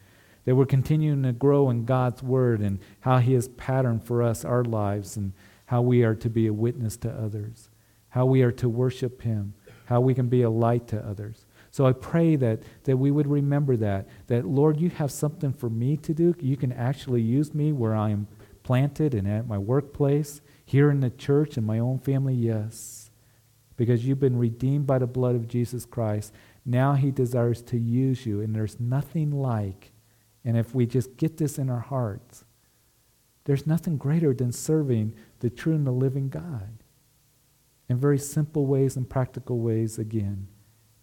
[0.46, 4.44] That we're continuing to grow in God's word and how he has patterned for us
[4.44, 5.34] our lives and
[5.66, 7.70] how we are to be a witness to others,
[8.10, 9.54] how we are to worship him,
[9.90, 11.48] how we can be a light to others.
[11.72, 15.68] So I pray that, that we would remember that, that Lord, you have something for
[15.68, 16.36] me to do.
[16.40, 18.28] You can actually use me where I am
[18.62, 23.10] planted and at my workplace, here in the church, in my own family, yes.
[23.78, 26.34] Because you've been redeemed by the blood of Jesus Christ.
[26.64, 29.92] Now he desires to use you, and there's nothing like,
[30.46, 32.46] and if we just get this in our hearts,
[33.46, 36.79] there's nothing greater than serving the true and the living God
[37.90, 40.48] in very simple ways and practical ways again,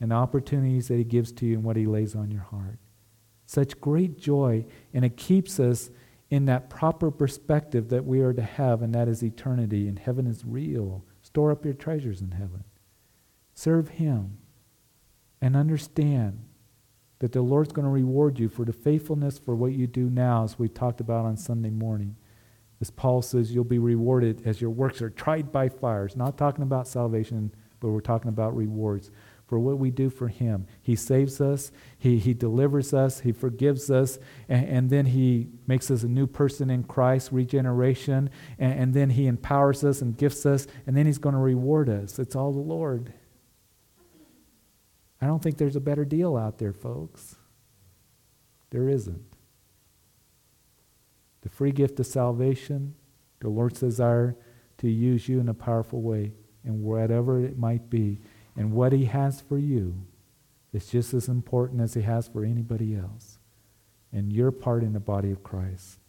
[0.01, 2.79] and opportunities that he gives to you and what he lays on your heart.
[3.45, 4.65] Such great joy,
[4.95, 5.91] and it keeps us
[6.31, 10.27] in that proper perspective that we are to have, and that is eternity, and heaven
[10.27, 11.05] is real.
[11.23, 12.65] Store up your treasures in heaven.
[13.55, 14.39] Serve Him
[15.41, 16.45] and understand
[17.21, 20.45] that the Lord's going to reward you for the faithfulness for what you do now,
[20.45, 22.17] as we talked about on Sunday morning.
[22.81, 26.17] As Paul says, you'll be rewarded as your works are tried by fires.
[26.17, 29.11] Not talking about salvation, but we're talking about rewards
[29.47, 30.67] for what we do for Him.
[30.83, 34.19] He saves us, He, he delivers us, He forgives us,
[34.49, 39.11] and, and then He makes us a new person in Christ, regeneration, and, and then
[39.11, 42.19] He empowers us and gifts us, and then He's going to reward us.
[42.19, 43.13] It's all the Lord.
[45.21, 47.37] I don't think there's a better deal out there, folks.
[48.71, 49.36] There isn't.
[51.47, 52.97] The free gift of salvation,
[53.39, 54.35] the Lord's desire
[54.79, 56.33] to use you in a powerful way,
[56.65, 58.19] and whatever it might be.
[58.57, 59.95] And what He has for you
[60.73, 63.39] is just as important as He has for anybody else.
[64.13, 66.01] And your part in the body of Christ.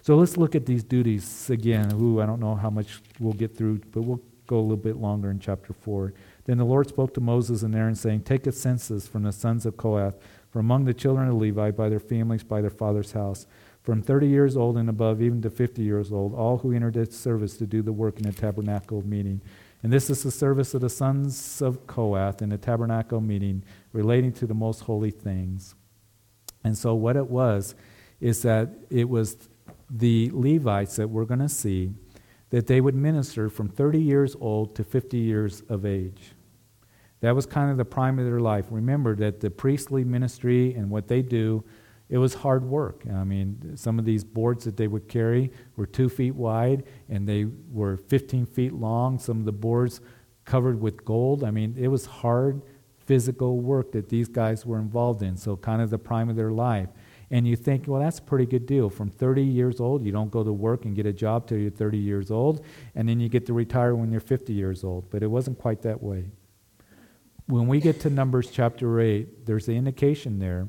[0.00, 1.92] So let's look at these duties again.
[1.92, 4.96] Ooh, I don't know how much we'll get through, but we'll go a little bit
[4.96, 6.14] longer in chapter 4.
[6.46, 9.66] Then the Lord spoke to Moses and Aaron, saying, Take a census from the sons
[9.66, 10.16] of Kohath,
[10.50, 13.46] from among the children of Levi, by their families, by their father's house,
[13.88, 17.16] from 30 years old and above, even to 50 years old, all who entered its
[17.16, 19.40] service to do the work in the tabernacle meeting
[19.82, 23.62] and this is the service of the sons of Kohath in the tabernacle meeting
[23.92, 25.74] relating to the most holy things.
[26.64, 27.74] And so, what it was
[28.20, 29.48] is that it was
[29.88, 31.92] the Levites that we're going to see
[32.50, 36.32] that they would minister from 30 years old to 50 years of age.
[37.20, 38.66] That was kind of the prime of their life.
[38.70, 41.62] Remember that the priestly ministry and what they do
[42.08, 43.04] it was hard work.
[43.12, 47.28] I mean, some of these boards that they would carry were two feet wide and
[47.28, 49.18] they were 15 feet long.
[49.18, 50.00] Some of the boards
[50.44, 51.44] covered with gold.
[51.44, 52.62] I mean, it was hard
[53.04, 56.50] physical work that these guys were involved in, so kind of the prime of their
[56.50, 56.88] life.
[57.30, 58.88] And you think, well, that's a pretty good deal.
[58.88, 61.70] From 30 years old, you don't go to work and get a job till you're
[61.70, 65.10] 30 years old, and then you get to retire when you're 50 years old.
[65.10, 66.24] But it wasn't quite that way.
[67.46, 70.68] When we get to Numbers chapter 8, there's the indication there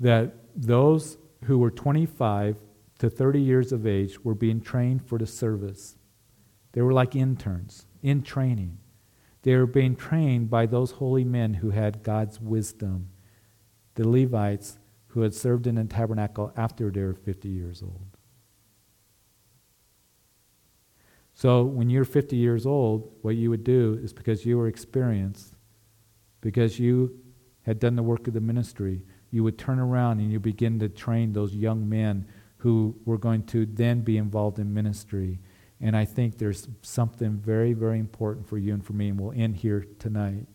[0.00, 2.56] that those who were 25
[2.98, 5.96] to 30 years of age were being trained for the service.
[6.72, 8.78] They were like interns in training.
[9.42, 13.10] They were being trained by those holy men who had God's wisdom,
[13.94, 14.78] the Levites
[15.08, 18.16] who had served in the tabernacle after they were 50 years old.
[21.32, 25.54] So when you're 50 years old, what you would do is because you were experienced,
[26.40, 27.18] because you
[27.62, 30.88] had done the work of the ministry, you would turn around and you begin to
[30.88, 32.26] train those young men
[32.58, 35.38] who were going to then be involved in ministry.
[35.80, 39.32] And I think there's something very, very important for you and for me, and we'll
[39.32, 40.46] end here tonight.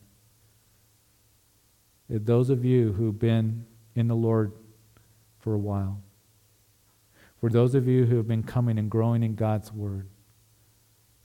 [2.13, 3.65] Uh, those of you who've been
[3.95, 4.53] in the Lord
[5.39, 6.01] for a while,
[7.39, 10.07] for those of you who have been coming and growing in God's Word,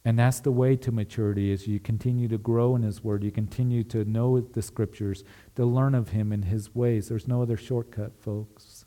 [0.06, 3.32] and that's the way to maturity is you continue to grow in his word, you
[3.32, 5.24] continue to know the scriptures,
[5.56, 7.08] to learn of him and his ways.
[7.08, 8.84] There's no other shortcut, folks.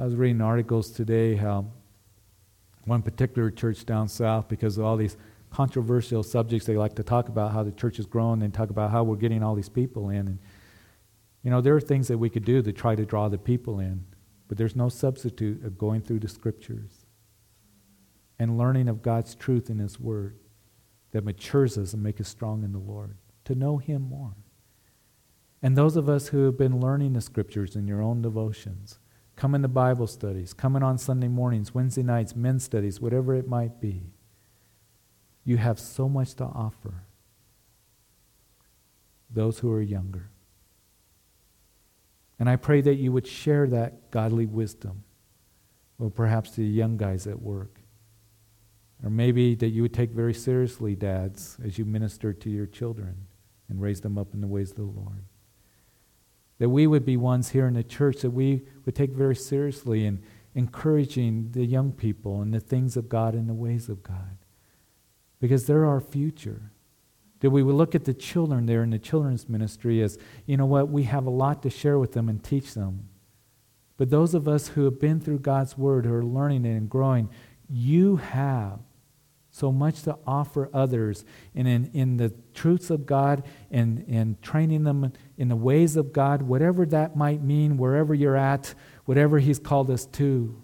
[0.00, 1.66] I was reading articles today how
[2.84, 5.16] one particular church down south, because of all these
[5.50, 8.92] controversial subjects they like to talk about, how the church is growing, and talk about
[8.92, 10.28] how we're getting all these people in.
[10.28, 10.38] And,
[11.42, 13.80] you know, there are things that we could do to try to draw the people
[13.80, 14.04] in,
[14.46, 17.03] but there's no substitute of going through the scriptures
[18.44, 20.36] and learning of God's truth in His Word
[21.12, 23.16] that matures us and makes us strong in the Lord,
[23.46, 24.36] to know Him more.
[25.62, 28.98] And those of us who have been learning the Scriptures in your own devotions,
[29.34, 33.80] coming to Bible studies, coming on Sunday mornings, Wednesday nights, men's studies, whatever it might
[33.80, 34.12] be,
[35.42, 37.06] you have so much to offer
[39.30, 40.28] those who are younger.
[42.38, 45.04] And I pray that you would share that godly wisdom,
[45.98, 47.80] or perhaps the young guys at work
[49.02, 53.26] Or maybe that you would take very seriously, dads, as you minister to your children
[53.68, 55.24] and raise them up in the ways of the Lord.
[56.58, 60.06] That we would be ones here in the church that we would take very seriously
[60.06, 60.22] in
[60.54, 64.38] encouraging the young people and the things of God and the ways of God.
[65.40, 66.70] Because they're our future.
[67.40, 70.16] That we would look at the children there in the children's ministry as,
[70.46, 73.08] you know what, we have a lot to share with them and teach them.
[73.96, 76.88] But those of us who have been through God's Word, who are learning it and
[76.88, 77.28] growing,
[77.68, 78.80] you have
[79.50, 84.82] so much to offer others and in, in the truths of God and, and training
[84.82, 89.60] them in the ways of God, whatever that might mean, wherever you're at, whatever He's
[89.60, 90.60] called us to.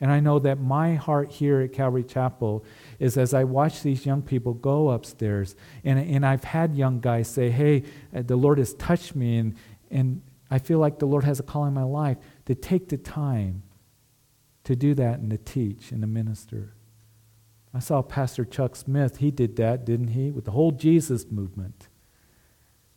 [0.00, 2.64] And I know that my heart here at Calvary Chapel
[3.00, 7.26] is as I watch these young people go upstairs, and, and I've had young guys
[7.28, 7.82] say, Hey,
[8.14, 9.56] uh, the Lord has touched me, and,
[9.90, 12.96] and I feel like the Lord has a call in my life to take the
[12.96, 13.64] time
[14.68, 16.74] to do that and to teach and to minister.
[17.72, 20.30] I saw Pastor Chuck Smith, he did that, didn't he?
[20.30, 21.88] With the whole Jesus movement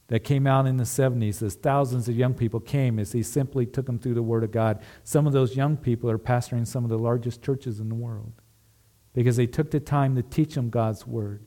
[0.07, 3.65] that came out in the 70s as thousands of young people came as he simply
[3.65, 4.81] took them through the Word of God.
[5.05, 8.33] Some of those young people are pastoring some of the largest churches in the world
[9.13, 11.45] because they took the time to teach them God's Word.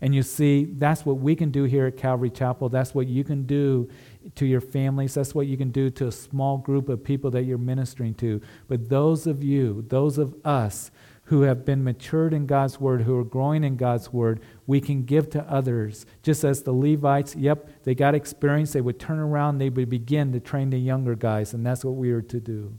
[0.00, 2.68] And you see, that's what we can do here at Calvary Chapel.
[2.68, 3.90] That's what you can do
[4.36, 5.14] to your families.
[5.14, 8.40] That's what you can do to a small group of people that you're ministering to.
[8.68, 10.90] But those of you, those of us
[11.24, 15.02] who have been matured in God's Word, who are growing in God's Word, we can
[15.02, 16.06] give to others.
[16.22, 20.32] Just as the Levites, yep, they got experience, they would turn around, they would begin
[20.32, 22.78] to train the younger guys, and that's what we are to do.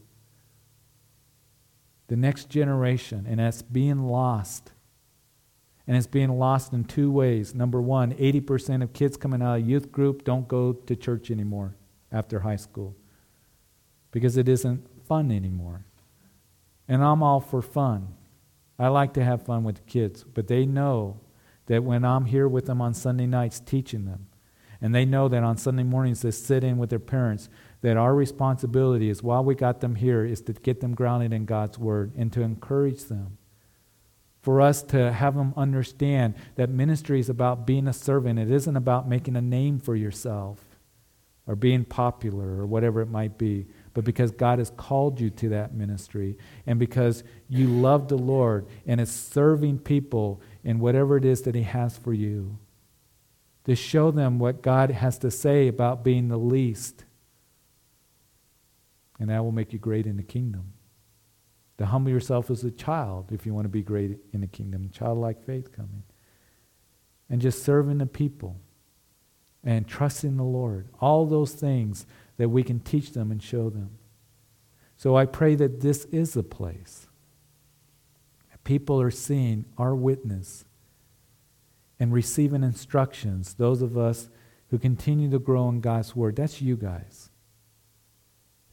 [2.07, 4.71] The next generation, and that's being lost
[5.89, 7.55] and it's being lost in two ways.
[7.55, 11.77] Number one, 80% of kids coming out of youth group don't go to church anymore
[12.11, 12.95] after high school
[14.11, 15.85] because it isn't fun anymore.
[16.87, 18.09] And I'm all for fun.
[18.77, 21.21] I like to have fun with the kids, but they know
[21.65, 24.27] that when I'm here with them on Sunday nights teaching them,
[24.79, 27.49] and they know that on Sunday mornings they sit in with their parents,
[27.81, 31.45] that our responsibility is while we got them here is to get them grounded in
[31.45, 33.38] God's Word and to encourage them
[34.41, 38.39] for us to have them understand that ministry is about being a servant.
[38.39, 40.59] It isn't about making a name for yourself
[41.45, 45.49] or being popular or whatever it might be, but because God has called you to
[45.49, 51.25] that ministry and because you love the Lord and it's serving people in whatever it
[51.25, 52.57] is that He has for you.
[53.65, 57.03] To show them what God has to say about being the least.
[59.19, 60.73] And that will make you great in the kingdom
[61.79, 64.89] to humble yourself as a child if you want to be great in the kingdom.
[64.93, 66.03] Childlike faith coming.
[67.29, 68.59] And just serving the people
[69.63, 70.89] and trusting the Lord.
[70.99, 72.05] All those things
[72.35, 73.91] that we can teach them and show them.
[74.97, 77.07] So I pray that this is a place.
[78.65, 80.65] People are seeing our witness
[81.97, 83.53] and receiving instructions.
[83.53, 84.29] Those of us
[84.69, 87.28] who continue to grow in God's Word, that's you guys.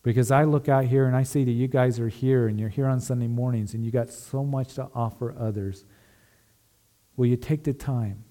[0.07, 2.69] Because I look out here and I see that you guys are here and you're
[2.69, 5.85] here on Sunday mornings and you got so much to offer others.
[7.17, 8.23] Will you take the time?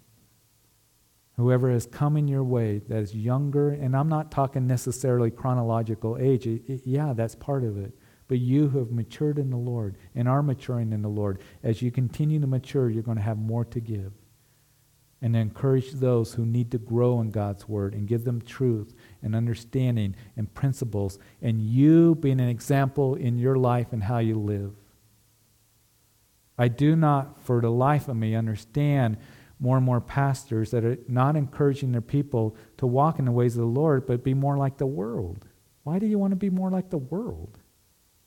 [1.36, 6.18] Whoever has come in your way that is younger, and I'm not talking necessarily chronological
[6.18, 7.92] age, it, it, yeah, that's part of it.
[8.30, 11.82] But you who have matured in the Lord and are maturing in the Lord, as
[11.82, 14.14] you continue to mature, you're going to have more to give
[15.22, 18.94] and encourage those who need to grow in God's Word and give them truth
[19.26, 24.40] and understanding and principles, and you being an example in your life and how you
[24.40, 24.74] live.
[26.58, 29.18] I do not, for the life of me, understand
[29.60, 33.56] more and more pastors that are not encouraging their people to walk in the ways
[33.56, 35.46] of the Lord, but be more like the world.
[35.84, 37.58] Why do you want to be more like the world?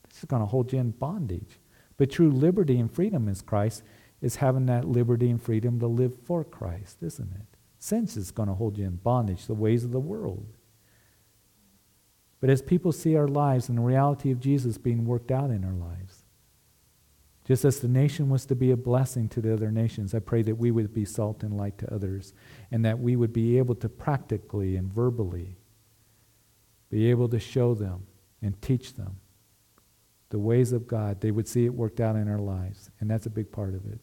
[0.09, 1.59] This is going to hold you in bondage.
[1.97, 3.83] But true liberty and freedom is Christ
[4.21, 7.57] is having that liberty and freedom to live for Christ, isn't it?
[7.79, 10.58] Sense is going to hold you in bondage, the ways of the world.
[12.41, 15.65] But as people see our lives and the reality of Jesus being worked out in
[15.65, 16.25] our lives,
[17.45, 20.43] just as the nation was to be a blessing to the other nations, I pray
[20.43, 22.35] that we would be salt and light to others
[22.71, 25.57] and that we would be able to practically and verbally
[26.91, 28.07] be able to show them
[28.43, 29.17] and teach them
[30.31, 31.21] the ways of God.
[31.21, 33.87] They would see it worked out in our lives, and that's a big part of
[33.87, 34.01] it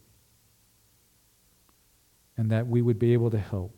[2.37, 3.75] and that we would be able to help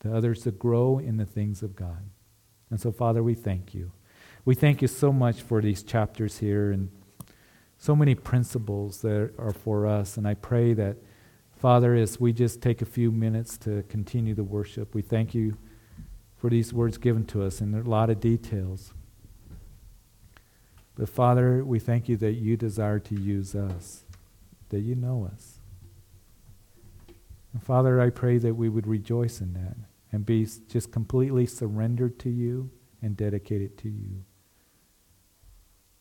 [0.00, 2.10] the others to grow in the things of God.
[2.70, 3.92] And so, Father, we thank you.
[4.44, 6.90] We thank you so much for these chapters here and
[7.78, 10.16] so many principles that are for us.
[10.16, 10.96] And I pray that,
[11.56, 15.56] Father, as we just take a few minutes to continue the worship, we thank you
[16.36, 18.92] for these words given to us and a lot of details.
[20.96, 24.04] But, Father, we thank you that you desire to use us
[24.70, 25.60] that you know us.
[27.52, 29.76] And Father, I pray that we would rejoice in that
[30.16, 32.70] and be just completely surrendered to you
[33.02, 34.24] and dedicated to you.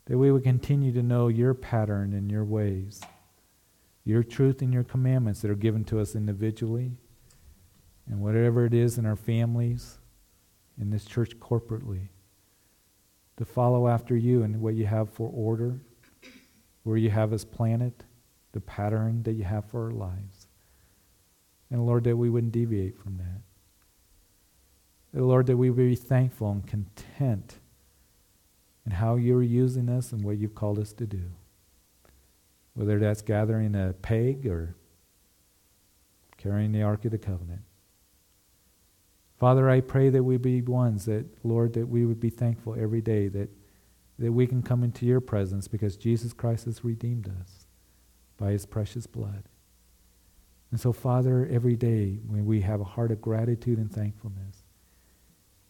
[0.05, 3.01] That we would continue to know your pattern and your ways,
[4.05, 6.93] your truth and your commandments that are given to us individually,
[8.07, 9.97] and whatever it is in our families,
[10.80, 12.07] in this church corporately,
[13.36, 15.82] to follow after you and what you have for order,
[16.84, 18.05] where you have us planted,
[18.53, 20.47] the pattern that you have for our lives.
[21.70, 23.41] And Lord, that we wouldn't deviate from that.
[25.24, 27.59] Lord, that we be thankful and content
[28.86, 31.32] in how you're using us and what you've called us to do.
[32.74, 34.76] Whether that's gathering a peg or
[36.38, 37.61] carrying the Ark of the Covenant.
[39.39, 43.01] Father, I pray that we be ones that, Lord, that we would be thankful every
[43.01, 43.49] day that,
[44.20, 47.66] that we can come into your presence because Jesus Christ has redeemed us
[48.38, 49.43] by his precious blood.
[50.72, 54.64] And so, Father, every day when we have a heart of gratitude and thankfulness,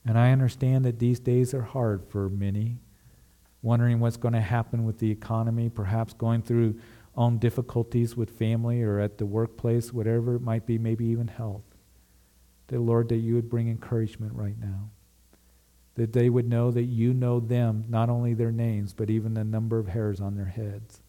[0.06, 2.78] and I understand that these days are hard for many,
[3.62, 6.80] wondering what's going to happen with the economy, perhaps going through
[7.16, 11.64] own difficulties with family or at the workplace, whatever it might be, maybe even health.
[12.68, 14.90] That, Lord, that you would bring encouragement right now.
[15.96, 19.44] That they would know that you know them, not only their names, but even the
[19.44, 21.02] number of hairs on their heads.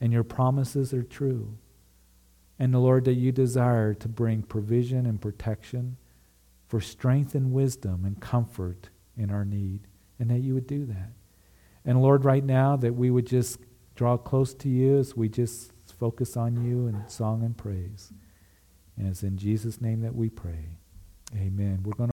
[0.00, 1.56] And your promises are true.
[2.58, 5.96] And the Lord, that you desire to bring provision and protection
[6.66, 9.86] for strength and wisdom and comfort in our need,
[10.18, 11.12] and that you would do that.
[11.84, 13.58] And Lord, right now, that we would just
[13.94, 18.12] draw close to you as we just focus on you in song and praise.
[18.96, 20.78] And it's in Jesus' name that we pray.
[21.34, 21.80] Amen.
[21.84, 22.12] We're going to